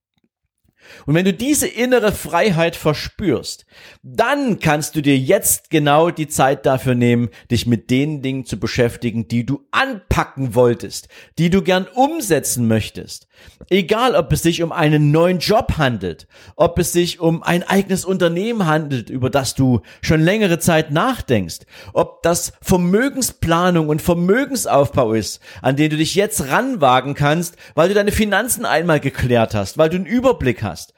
Und 1.07 1.15
wenn 1.15 1.25
du 1.25 1.33
diese 1.33 1.67
innere 1.67 2.13
Freiheit 2.13 2.77
verspürst, 2.77 3.67
dann 4.03 4.59
kannst 4.59 4.97
du 4.97 5.01
dir 5.01 5.17
jetzt 5.17 5.71
genau 5.71 6.11
die 6.11 6.29
Zeit 6.29 6.67
dafür 6.67 6.95
nehmen, 6.95 7.31
dich 7.51 7.67
mit 7.67 7.91
den 7.91 8.23
Dingen 8.23 8.45
zu 8.45 8.59
beschäftigen, 8.59 9.29
die 9.29 9.45
du 9.45 9.67
anpacken 9.71 10.55
wolltest, 10.55 11.09
die 11.39 11.51
du 11.51 11.63
gern 11.63 11.87
umsetzen 11.95 12.69
möchtest. 12.69 13.27
Egal, 13.69 14.15
ob 14.15 14.33
es 14.33 14.43
sich 14.43 14.63
um 14.63 14.73
einen 14.73 15.11
neuen 15.11 15.39
Job 15.39 15.75
handelt, 15.79 16.27
ob 16.57 16.79
es 16.79 16.93
sich 16.93 17.21
um 17.21 17.43
ein 17.43 17.63
eigenes 17.63 18.05
Unternehmen 18.05 18.67
handelt, 18.67 19.11
über 19.11 19.31
das 19.31 19.55
du 19.55 19.81
schon 20.03 20.21
längere 20.21 20.59
Zeit 20.59 20.91
nachdenkst, 20.91 21.61
ob 21.93 22.23
das 22.23 22.53
Vermögensplanung 22.61 23.89
und 23.89 24.03
Vermögensaufbau 24.03 25.13
ist, 25.13 25.41
an 25.63 25.77
den 25.77 25.91
du 25.91 25.97
dich 25.97 26.15
jetzt 26.15 26.49
ranwagen 26.49 27.15
kannst, 27.15 27.57
weil 27.75 27.89
du 27.89 27.95
deine 27.95 28.13
Finanzen 28.13 28.65
einmal 28.65 29.01
geklärt 29.01 29.55
hast, 29.55 29.79
weil 29.79 29.89
du 29.89 29.97
einen 29.97 30.07
Überblick 30.07 30.63
hast 30.63 30.80
hast. 30.81 30.95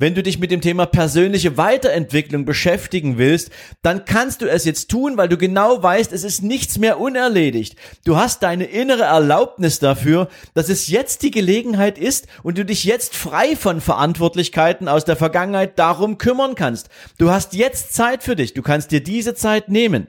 Wenn 0.00 0.14
du 0.14 0.22
dich 0.22 0.38
mit 0.38 0.52
dem 0.52 0.60
Thema 0.60 0.86
persönliche 0.86 1.56
Weiterentwicklung 1.56 2.44
beschäftigen 2.44 3.18
willst, 3.18 3.50
dann 3.82 4.04
kannst 4.04 4.42
du 4.42 4.46
es 4.46 4.64
jetzt 4.64 4.88
tun, 4.88 5.16
weil 5.16 5.28
du 5.28 5.36
genau 5.36 5.82
weißt, 5.82 6.12
es 6.12 6.22
ist 6.22 6.44
nichts 6.44 6.78
mehr 6.78 7.00
unerledigt. 7.00 7.74
Du 8.04 8.16
hast 8.16 8.44
deine 8.44 8.66
innere 8.66 9.02
Erlaubnis 9.02 9.80
dafür, 9.80 10.28
dass 10.54 10.68
es 10.68 10.86
jetzt 10.86 11.24
die 11.24 11.32
Gelegenheit 11.32 11.98
ist 11.98 12.28
und 12.44 12.58
du 12.58 12.64
dich 12.64 12.84
jetzt 12.84 13.16
frei 13.16 13.56
von 13.56 13.80
Verantwortlichkeiten 13.80 14.86
aus 14.86 15.04
der 15.04 15.16
Vergangenheit 15.16 15.80
darum 15.80 16.16
kümmern 16.16 16.54
kannst. 16.54 16.90
Du 17.18 17.30
hast 17.30 17.54
jetzt 17.54 17.92
Zeit 17.92 18.22
für 18.22 18.36
dich. 18.36 18.54
Du 18.54 18.62
kannst 18.62 18.92
dir 18.92 19.02
diese 19.02 19.34
Zeit 19.34 19.68
nehmen. 19.68 20.06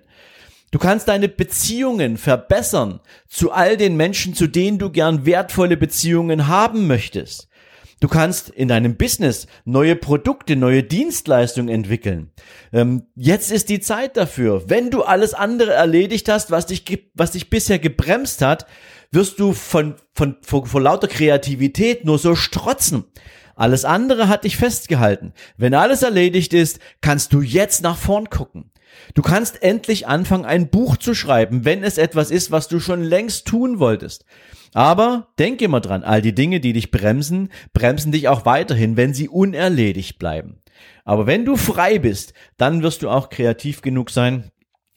Du 0.69 0.77
kannst 0.77 1.08
deine 1.08 1.29
Beziehungen 1.29 2.17
verbessern 2.17 2.99
zu 3.27 3.51
all 3.51 3.75
den 3.75 3.97
Menschen, 3.97 4.36
zu 4.36 4.45
denen 4.45 4.77
du 4.77 4.91
gern 4.91 5.25
wertvolle 5.25 5.77
Beziehungen 5.77 6.47
haben 6.47 6.86
möchtest. 6.86 7.49
Du 8.00 8.08
kannst 8.08 8.50
in 8.50 8.70
deinem 8.70 8.96
Business 8.96 9.48
neue 9.66 9.96
Produkte, 9.96 10.56
neue 10.56 10.84
Dienstleistungen 10.84 11.68
entwickeln. 11.70 12.32
Ähm, 12.72 13.08
jetzt 13.16 13.52
ist 13.52 13.68
die 13.68 13.82
Zeit 13.82 14.16
dafür. 14.16 14.70
Wenn 14.70 14.90
du 14.90 15.04
alles 15.04 15.34
andere 15.34 15.74
erledigt 15.74 16.30
hast, 16.30 16.50
was 16.50 16.66
dich, 16.66 16.84
was 17.14 17.32
dich 17.32 17.50
bisher 17.50 17.78
gebremst 17.78 18.42
hat, 18.42 18.68
wirst 19.12 19.40
du 19.40 19.54
von, 19.54 19.96
von, 20.14 20.38
von, 20.42 20.66
von 20.66 20.84
lauter 20.84 21.08
Kreativität 21.08 22.06
nur 22.06 22.20
so 22.20 22.36
strotzen. 22.36 23.04
Alles 23.56 23.84
andere 23.84 24.30
hat 24.30 24.46
dich 24.46 24.56
festgehalten. 24.56 25.34
Wenn 25.58 25.74
alles 25.74 26.02
erledigt 26.02 26.54
ist, 26.54 26.80
kannst 27.02 27.34
du 27.34 27.42
jetzt 27.42 27.84
nach 27.84 27.98
vorn 27.98 28.30
gucken. 28.30 28.72
Du 29.14 29.22
kannst 29.22 29.62
endlich 29.62 30.08
anfangen, 30.08 30.46
ein 30.46 30.70
Buch 30.70 30.96
zu 30.96 31.14
schreiben, 31.14 31.66
wenn 31.66 31.84
es 31.84 31.98
etwas 31.98 32.32
ist, 32.32 32.52
was 32.52 32.70
du 32.70 32.80
schon 32.80 33.04
längst 33.04 33.48
tun 33.48 33.80
wolltest. 33.80 34.24
Aber 34.73 35.29
denk 35.39 35.62
immer 35.62 35.82
dran, 35.82 36.03
all 36.03 36.21
die 36.21 36.36
Dinge, 36.36 36.60
die 36.60 36.73
dich 36.73 36.91
bremsen, 36.91 37.49
bremsen 37.73 38.12
dich 38.12 38.27
auch 38.27 38.45
weiterhin, 38.45 38.97
wenn 38.97 39.13
sie 39.13 39.29
unerledigt 39.29 40.19
bleiben. 40.19 40.62
Aber 41.05 41.27
wenn 41.27 41.45
du 41.45 41.55
frei 41.58 41.99
bist, 41.99 42.34
dann 42.58 42.84
wirst 42.84 43.01
du 43.01 43.10
auch 43.10 43.29
kreativ 43.29 43.82
genug 43.82 44.12
sein, 44.12 44.51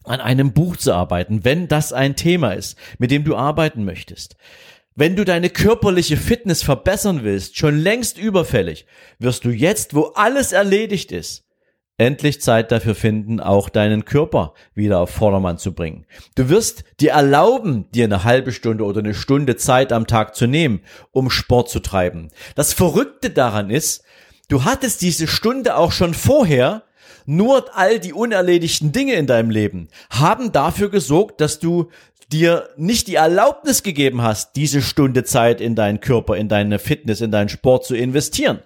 an 0.04 0.20
einem 0.20 0.52
Buch 0.52 0.76
zu 0.76 0.92
arbeiten, 0.92 1.44
wenn 1.44 1.68
das 1.68 1.92
ein 1.92 2.16
Thema 2.16 2.52
ist, 2.52 2.76
mit 2.98 3.10
dem 3.10 3.24
du 3.24 3.36
arbeiten 3.36 3.84
möchtest. 3.84 4.36
Wenn 4.94 5.16
du 5.16 5.24
deine 5.24 5.48
körperliche 5.48 6.16
Fitness 6.16 6.62
verbessern 6.62 7.22
willst, 7.22 7.56
schon 7.56 7.78
längst 7.78 8.18
überfällig, 8.18 8.86
wirst 9.18 9.44
du 9.44 9.50
jetzt, 9.50 9.94
wo 9.94 10.12
alles 10.14 10.52
erledigt 10.52 11.12
ist, 11.12 11.44
endlich 11.98 12.40
Zeit 12.40 12.72
dafür 12.72 12.94
finden, 12.94 13.40
auch 13.40 13.68
deinen 13.68 14.04
Körper 14.04 14.54
wieder 14.74 15.00
auf 15.00 15.10
Vordermann 15.10 15.58
zu 15.58 15.72
bringen. 15.72 16.06
Du 16.34 16.48
wirst 16.48 16.84
dir 17.00 17.12
erlauben, 17.12 17.90
dir 17.92 18.04
eine 18.04 18.24
halbe 18.24 18.52
Stunde 18.52 18.84
oder 18.84 19.00
eine 19.00 19.14
Stunde 19.14 19.56
Zeit 19.56 19.92
am 19.92 20.06
Tag 20.06 20.34
zu 20.34 20.46
nehmen, 20.46 20.80
um 21.12 21.30
Sport 21.30 21.70
zu 21.70 21.80
treiben. 21.80 22.30
Das 22.54 22.72
Verrückte 22.72 23.30
daran 23.30 23.70
ist, 23.70 24.04
du 24.48 24.64
hattest 24.64 25.02
diese 25.02 25.26
Stunde 25.26 25.76
auch 25.76 25.92
schon 25.92 26.14
vorher, 26.14 26.82
nur 27.24 27.66
all 27.76 28.00
die 28.00 28.12
unerledigten 28.12 28.90
Dinge 28.90 29.14
in 29.14 29.28
deinem 29.28 29.50
Leben 29.50 29.88
haben 30.10 30.50
dafür 30.50 30.90
gesorgt, 30.90 31.40
dass 31.40 31.60
du 31.60 31.90
dir 32.32 32.70
nicht 32.76 33.06
die 33.06 33.14
Erlaubnis 33.16 33.82
gegeben 33.82 34.22
hast, 34.22 34.56
diese 34.56 34.82
Stunde 34.82 35.22
Zeit 35.22 35.60
in 35.60 35.74
deinen 35.74 36.00
Körper, 36.00 36.36
in 36.36 36.48
deine 36.48 36.78
Fitness, 36.78 37.20
in 37.20 37.30
deinen 37.30 37.50
Sport 37.50 37.84
zu 37.84 37.94
investieren. 37.94 38.60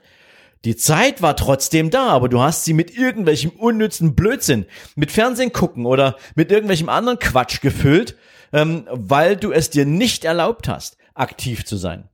Die 0.64 0.76
Zeit 0.76 1.22
war 1.22 1.36
trotzdem 1.36 1.90
da, 1.90 2.08
aber 2.08 2.28
du 2.28 2.40
hast 2.40 2.64
sie 2.64 2.72
mit 2.72 2.96
irgendwelchem 2.96 3.50
unnützen 3.50 4.14
Blödsinn, 4.14 4.66
mit 4.96 5.12
Fernsehen 5.12 5.52
gucken 5.52 5.86
oder 5.86 6.16
mit 6.34 6.50
irgendwelchem 6.50 6.88
anderen 6.88 7.18
Quatsch 7.18 7.60
gefüllt, 7.60 8.16
ähm, 8.52 8.86
weil 8.90 9.36
du 9.36 9.52
es 9.52 9.70
dir 9.70 9.86
nicht 9.86 10.24
erlaubt 10.24 10.68
hast, 10.68 10.96
aktiv 11.14 11.64
zu 11.64 11.76
sein. 11.76 12.08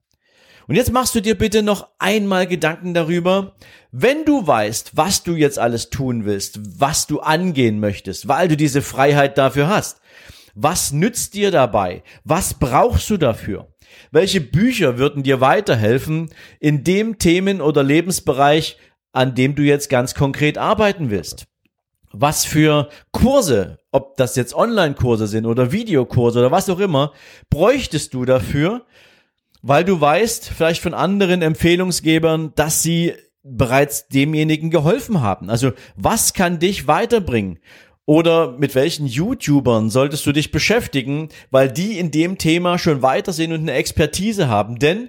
Und 0.68 0.76
jetzt 0.76 0.92
machst 0.92 1.14
du 1.14 1.20
dir 1.20 1.36
bitte 1.36 1.62
noch 1.62 1.88
einmal 1.98 2.46
Gedanken 2.46 2.94
darüber, 2.94 3.56
wenn 3.90 4.24
du 4.24 4.46
weißt, 4.46 4.96
was 4.96 5.22
du 5.22 5.34
jetzt 5.34 5.58
alles 5.58 5.90
tun 5.90 6.24
willst, 6.24 6.60
was 6.78 7.06
du 7.06 7.20
angehen 7.20 7.80
möchtest, 7.80 8.28
weil 8.28 8.48
du 8.48 8.56
diese 8.56 8.82
Freiheit 8.82 9.38
dafür 9.38 9.68
hast. 9.68 10.00
Was 10.54 10.92
nützt 10.92 11.34
dir 11.34 11.50
dabei? 11.50 12.02
Was 12.24 12.54
brauchst 12.54 13.08
du 13.10 13.16
dafür? 13.16 13.71
Welche 14.10 14.40
Bücher 14.40 14.98
würden 14.98 15.22
dir 15.22 15.40
weiterhelfen 15.40 16.30
in 16.60 16.84
dem 16.84 17.18
Themen- 17.18 17.60
oder 17.60 17.82
Lebensbereich, 17.82 18.76
an 19.12 19.34
dem 19.34 19.54
du 19.54 19.62
jetzt 19.62 19.88
ganz 19.90 20.14
konkret 20.14 20.58
arbeiten 20.58 21.10
willst? 21.10 21.46
Was 22.12 22.44
für 22.44 22.88
Kurse, 23.10 23.78
ob 23.90 24.16
das 24.16 24.36
jetzt 24.36 24.54
Online-Kurse 24.54 25.26
sind 25.26 25.46
oder 25.46 25.72
Videokurse 25.72 26.40
oder 26.40 26.50
was 26.50 26.68
auch 26.68 26.78
immer, 26.78 27.12
bräuchtest 27.48 28.12
du 28.12 28.24
dafür, 28.24 28.84
weil 29.62 29.84
du 29.84 30.00
weißt, 30.00 30.48
vielleicht 30.48 30.82
von 30.82 30.92
anderen 30.92 31.40
Empfehlungsgebern, 31.40 32.52
dass 32.54 32.82
sie 32.82 33.14
bereits 33.42 34.08
demjenigen 34.08 34.70
geholfen 34.70 35.20
haben. 35.20 35.50
Also 35.50 35.72
was 35.96 36.32
kann 36.34 36.58
dich 36.58 36.86
weiterbringen? 36.86 37.58
Oder 38.04 38.58
mit 38.58 38.74
welchen 38.74 39.06
YouTubern 39.06 39.88
solltest 39.88 40.26
du 40.26 40.32
dich 40.32 40.50
beschäftigen, 40.50 41.28
weil 41.50 41.70
die 41.70 41.98
in 41.98 42.10
dem 42.10 42.36
Thema 42.36 42.78
schon 42.78 43.02
weiter 43.02 43.32
sind 43.32 43.52
und 43.52 43.60
eine 43.60 43.72
Expertise 43.72 44.48
haben? 44.48 44.78
Denn 44.78 45.08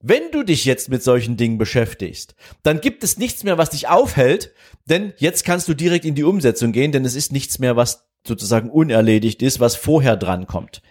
wenn 0.00 0.30
du 0.30 0.44
dich 0.44 0.64
jetzt 0.64 0.88
mit 0.88 1.02
solchen 1.02 1.36
Dingen 1.36 1.58
beschäftigst, 1.58 2.36
dann 2.62 2.80
gibt 2.80 3.02
es 3.02 3.18
nichts 3.18 3.42
mehr, 3.42 3.58
was 3.58 3.70
dich 3.70 3.88
aufhält, 3.88 4.52
denn 4.86 5.12
jetzt 5.16 5.44
kannst 5.44 5.66
du 5.66 5.74
direkt 5.74 6.04
in 6.04 6.14
die 6.14 6.22
Umsetzung 6.22 6.70
gehen, 6.70 6.92
denn 6.92 7.04
es 7.04 7.16
ist 7.16 7.32
nichts 7.32 7.58
mehr, 7.58 7.74
was 7.74 8.06
sozusagen 8.24 8.70
unerledigt 8.70 9.42
ist, 9.42 9.58
was 9.58 9.74
vorher 9.74 10.16
dran 10.16 10.46
kommt. 10.46 10.82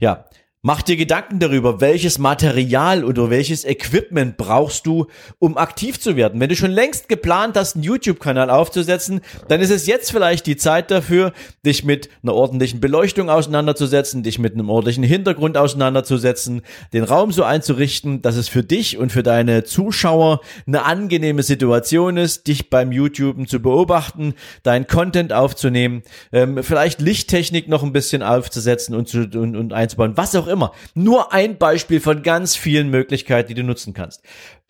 Ja, 0.00 0.27
Mach 0.68 0.82
dir 0.82 0.98
Gedanken 0.98 1.38
darüber, 1.38 1.80
welches 1.80 2.18
Material 2.18 3.02
oder 3.02 3.30
welches 3.30 3.64
Equipment 3.64 4.36
brauchst 4.36 4.84
du, 4.84 5.06
um 5.38 5.56
aktiv 5.56 5.98
zu 5.98 6.14
werden. 6.14 6.40
Wenn 6.40 6.50
du 6.50 6.56
schon 6.56 6.72
längst 6.72 7.08
geplant 7.08 7.56
hast, 7.56 7.74
einen 7.74 7.84
YouTube-Kanal 7.84 8.50
aufzusetzen, 8.50 9.22
dann 9.48 9.62
ist 9.62 9.70
es 9.70 9.86
jetzt 9.86 10.12
vielleicht 10.12 10.44
die 10.44 10.58
Zeit 10.58 10.90
dafür, 10.90 11.32
dich 11.64 11.84
mit 11.84 12.10
einer 12.22 12.34
ordentlichen 12.34 12.80
Beleuchtung 12.80 13.30
auseinanderzusetzen, 13.30 14.22
dich 14.22 14.38
mit 14.38 14.52
einem 14.52 14.68
ordentlichen 14.68 15.04
Hintergrund 15.04 15.56
auseinanderzusetzen, 15.56 16.60
den 16.92 17.04
Raum 17.04 17.32
so 17.32 17.44
einzurichten, 17.44 18.20
dass 18.20 18.36
es 18.36 18.48
für 18.48 18.62
dich 18.62 18.98
und 18.98 19.10
für 19.10 19.22
deine 19.22 19.64
Zuschauer 19.64 20.42
eine 20.66 20.84
angenehme 20.84 21.44
Situation 21.44 22.18
ist, 22.18 22.46
dich 22.46 22.68
beim 22.68 22.92
YouTuben 22.92 23.46
zu 23.46 23.62
beobachten, 23.62 24.34
deinen 24.64 24.86
Content 24.86 25.32
aufzunehmen, 25.32 26.02
ähm, 26.30 26.62
vielleicht 26.62 27.00
Lichttechnik 27.00 27.68
noch 27.68 27.82
ein 27.82 27.94
bisschen 27.94 28.22
aufzusetzen 28.22 28.94
und, 28.94 29.08
zu, 29.08 29.20
und, 29.20 29.56
und 29.56 29.72
einzubauen, 29.72 30.18
was 30.18 30.36
auch 30.36 30.46
immer. 30.46 30.57
Nur 30.94 31.32
ein 31.32 31.58
Beispiel 31.58 32.00
von 32.00 32.22
ganz 32.22 32.56
vielen 32.56 32.90
Möglichkeiten, 32.90 33.48
die 33.48 33.54
du 33.54 33.64
nutzen 33.64 33.94
kannst. 33.94 34.22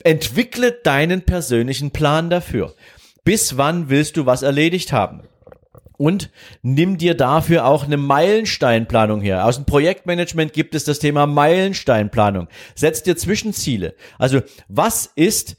Entwickle 0.05 0.73
deinen 0.73 1.23
persönlichen 1.23 1.91
Plan 1.91 2.31
dafür. 2.31 2.75
Bis 3.25 3.57
wann 3.57 3.89
willst 3.89 4.17
du 4.17 4.27
was 4.27 4.43
erledigt 4.43 4.93
haben? 4.93 5.23
Und 5.99 6.31
nimm 6.63 6.97
dir 6.97 7.15
dafür 7.15 7.67
auch 7.67 7.85
eine 7.85 7.97
Meilensteinplanung 7.97 9.21
her. 9.21 9.45
Aus 9.45 9.57
dem 9.57 9.65
Projektmanagement 9.65 10.53
gibt 10.53 10.77
es 10.77 10.85
das 10.85 11.01
Thema 11.01 11.27
Meilensteinplanung. 11.27 12.47
Setz 12.77 13.03
dir 13.03 13.17
Zwischenziele. 13.17 13.95
Also 14.17 14.41
was 14.69 15.11
ist 15.17 15.57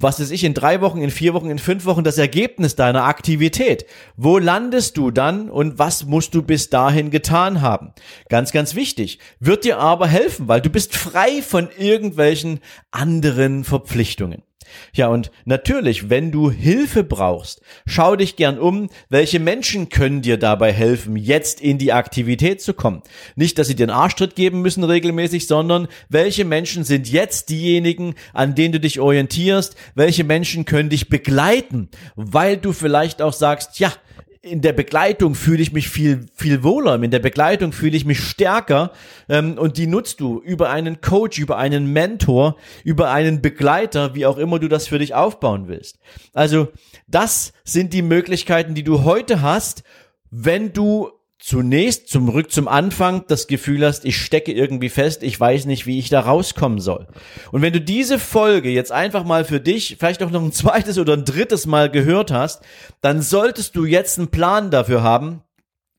was 0.00 0.18
ist 0.18 0.30
ich, 0.30 0.44
in 0.44 0.54
drei 0.54 0.80
Wochen, 0.80 1.02
in 1.02 1.10
vier 1.10 1.34
Wochen, 1.34 1.50
in 1.50 1.58
fünf 1.58 1.84
Wochen 1.84 2.04
das 2.04 2.16
Ergebnis 2.16 2.74
deiner 2.74 3.04
Aktivität? 3.04 3.84
Wo 4.16 4.38
landest 4.38 4.96
du 4.96 5.10
dann 5.10 5.50
und 5.50 5.78
was 5.78 6.06
musst 6.06 6.34
du 6.34 6.42
bis 6.42 6.70
dahin 6.70 7.10
getan 7.10 7.60
haben? 7.60 7.92
Ganz, 8.28 8.50
ganz 8.50 8.74
wichtig. 8.74 9.18
Wird 9.40 9.64
dir 9.64 9.78
aber 9.78 10.06
helfen, 10.06 10.48
weil 10.48 10.62
du 10.62 10.70
bist 10.70 10.96
frei 10.96 11.42
von 11.42 11.68
irgendwelchen 11.76 12.60
anderen 12.90 13.64
Verpflichtungen. 13.64 14.42
Ja, 14.92 15.08
und 15.08 15.30
natürlich, 15.44 16.10
wenn 16.10 16.30
du 16.32 16.50
Hilfe 16.50 17.04
brauchst, 17.04 17.60
schau 17.86 18.16
dich 18.16 18.36
gern 18.36 18.58
um, 18.58 18.88
welche 19.08 19.40
Menschen 19.40 19.88
können 19.88 20.22
dir 20.22 20.36
dabei 20.36 20.72
helfen, 20.72 21.16
jetzt 21.16 21.60
in 21.60 21.78
die 21.78 21.92
Aktivität 21.92 22.60
zu 22.60 22.74
kommen. 22.74 23.02
Nicht, 23.36 23.58
dass 23.58 23.68
sie 23.68 23.74
dir 23.74 23.84
einen 23.84 23.96
Arschtritt 23.96 24.36
geben 24.36 24.62
müssen 24.62 24.84
regelmäßig, 24.84 25.46
sondern 25.46 25.88
welche 26.08 26.44
Menschen 26.44 26.84
sind 26.84 27.08
jetzt 27.10 27.48
diejenigen, 27.50 28.14
an 28.32 28.54
denen 28.54 28.72
du 28.72 28.80
dich 28.80 29.00
orientierst, 29.00 29.76
welche 29.94 30.24
Menschen 30.24 30.64
können 30.64 30.90
dich 30.90 31.08
begleiten, 31.08 31.88
weil 32.16 32.56
du 32.56 32.72
vielleicht 32.72 33.22
auch 33.22 33.32
sagst, 33.32 33.78
ja, 33.78 33.92
in 34.42 34.62
der 34.62 34.72
Begleitung 34.72 35.34
fühle 35.34 35.62
ich 35.62 35.72
mich 35.72 35.90
viel, 35.90 36.26
viel 36.34 36.62
wohler, 36.62 37.00
in 37.02 37.10
der 37.10 37.18
Begleitung 37.18 37.72
fühle 37.72 37.96
ich 37.96 38.06
mich 38.06 38.20
stärker 38.20 38.92
ähm, 39.28 39.58
und 39.58 39.76
die 39.76 39.86
nutzt 39.86 40.20
du 40.20 40.40
über 40.40 40.70
einen 40.70 41.02
Coach, 41.02 41.38
über 41.38 41.58
einen 41.58 41.92
Mentor, 41.92 42.56
über 42.82 43.10
einen 43.10 43.42
Begleiter, 43.42 44.14
wie 44.14 44.24
auch 44.24 44.38
immer 44.38 44.58
du 44.58 44.68
das 44.68 44.88
für 44.88 44.98
dich 44.98 45.14
aufbauen 45.14 45.68
willst. 45.68 45.98
Also 46.32 46.68
das 47.06 47.52
sind 47.64 47.92
die 47.92 48.02
Möglichkeiten, 48.02 48.74
die 48.74 48.84
du 48.84 49.04
heute 49.04 49.42
hast, 49.42 49.82
wenn 50.30 50.72
du 50.72 51.10
zunächst 51.40 52.08
zum 52.08 52.28
Rück 52.28 52.52
zum 52.52 52.68
Anfang 52.68 53.24
das 53.26 53.46
Gefühl 53.46 53.84
hast, 53.84 54.04
ich 54.04 54.18
stecke 54.18 54.52
irgendwie 54.52 54.90
fest, 54.90 55.22
ich 55.22 55.40
weiß 55.40 55.64
nicht, 55.64 55.86
wie 55.86 55.98
ich 55.98 56.10
da 56.10 56.20
rauskommen 56.20 56.78
soll. 56.78 57.08
Und 57.50 57.62
wenn 57.62 57.72
du 57.72 57.80
diese 57.80 58.18
Folge 58.18 58.68
jetzt 58.68 58.92
einfach 58.92 59.24
mal 59.24 59.44
für 59.44 59.58
dich, 59.58 59.96
vielleicht 59.98 60.22
auch 60.22 60.30
noch 60.30 60.42
ein 60.42 60.52
zweites 60.52 60.98
oder 60.98 61.14
ein 61.14 61.24
drittes 61.24 61.66
Mal 61.66 61.90
gehört 61.90 62.30
hast, 62.30 62.62
dann 63.00 63.22
solltest 63.22 63.74
du 63.74 63.86
jetzt 63.86 64.18
einen 64.18 64.28
Plan 64.28 64.70
dafür 64.70 65.02
haben, 65.02 65.42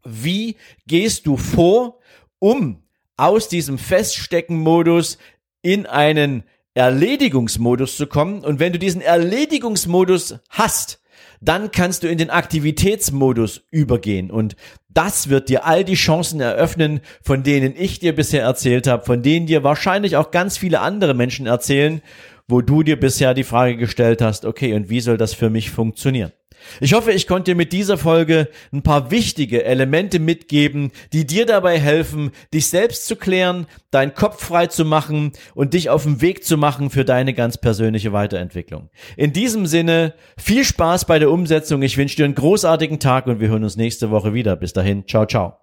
wie 0.06 0.58
gehst 0.88 1.25
du 1.25 1.38
vor, 1.38 1.99
um 2.39 2.84
aus 3.17 3.49
diesem 3.49 3.77
Feststecken-Modus 3.77 5.17
in 5.63 5.86
einen 5.86 6.43
Erledigungsmodus 6.75 7.97
zu 7.97 8.08
kommen. 8.08 8.43
Und 8.43 8.60
wenn 8.60 8.73
du 8.73 8.80
diesen 8.80 9.01
Erledigungsmodus 9.01 10.36
hast, 10.49 11.01
dann 11.42 11.72
kannst 11.72 12.04
du 12.04 12.08
in 12.08 12.18
den 12.18 12.30
Aktivitätsmodus 12.30 13.62
übergehen 13.72 14.32
und 14.32 14.56
das 14.94 15.30
wird 15.30 15.50
dir 15.50 15.66
all 15.66 15.84
die 15.84 15.96
Chancen 15.96 16.42
eröffnen, 16.42 17.00
von 17.24 17.44
denen 17.44 17.74
ich 17.78 18.00
dir 18.00 18.14
bisher 18.14 18.44
erzählt 18.44 18.88
habe, 18.88 19.06
von 19.06 19.24
denen 19.24 19.46
dir 19.46 19.64
wahrscheinlich 19.64 20.18
auch 20.18 20.32
ganz 20.32 20.58
viele 20.58 20.82
andere 20.82 21.14
Menschen 21.14 21.48
erzählen, 21.48 22.02
wo 22.48 22.62
du 22.62 22.84
dir 22.84 23.00
bisher 23.00 23.34
die 23.34 23.46
Frage 23.46 23.78
gestellt 23.78 24.22
hast, 24.22 24.46
okay, 24.46 24.74
und 24.74 24.90
wie 24.90 25.00
soll 25.00 25.18
das 25.18 25.34
für 25.34 25.50
mich 25.50 25.72
funktionieren? 25.72 26.34
Ich 26.80 26.93
hoffe, 26.93 27.12
ich 27.12 27.28
konnte 27.28 27.52
dir 27.52 27.56
mit 27.56 27.74
dieser 27.74 27.97
Folge 27.97 28.50
ein 28.71 28.82
paar 28.82 29.12
wichtige 29.12 29.63
Elemente 29.63 30.19
mitgeben, 30.19 30.91
die 31.13 31.26
dir 31.26 31.45
dabei 31.45 31.80
helfen, 31.80 32.32
dich 32.54 32.67
selbst 32.67 33.06
zu 33.06 33.15
klären, 33.15 33.67
deinen 33.91 34.13
Kopf 34.13 34.43
frei 34.43 34.67
zu 34.67 34.86
machen 34.86 35.32
und 35.54 35.74
dich 35.74 35.89
auf 35.89 36.04
den 36.04 36.21
Weg 36.21 36.43
zu 36.43 36.58
machen 36.58 36.89
für 36.89 37.06
deine 37.06 37.34
ganz 37.34 37.58
persönliche 37.58 38.13
Weiterentwicklung. 38.13 38.89
In 39.17 39.34
diesem 39.34 39.65
Sinne, 39.65 40.13
viel 40.38 40.63
Spaß 40.63 41.06
bei 41.06 41.19
der 41.19 41.32
Umsetzung. 41.32 41.82
Ich 41.82 41.97
wünsche 41.97 42.15
dir 42.15 42.26
einen 42.26 42.36
großartigen 42.36 43.00
Tag 43.00 43.28
und 43.28 43.39
wir 43.39 43.50
hören 43.50 43.63
uns 43.63 43.78
nächste 43.78 44.12
Woche 44.12 44.34
wieder. 44.34 44.56
Bis 44.56 44.74
dahin, 44.74 45.08
ciao, 45.08 45.26
ciao. 45.26 45.61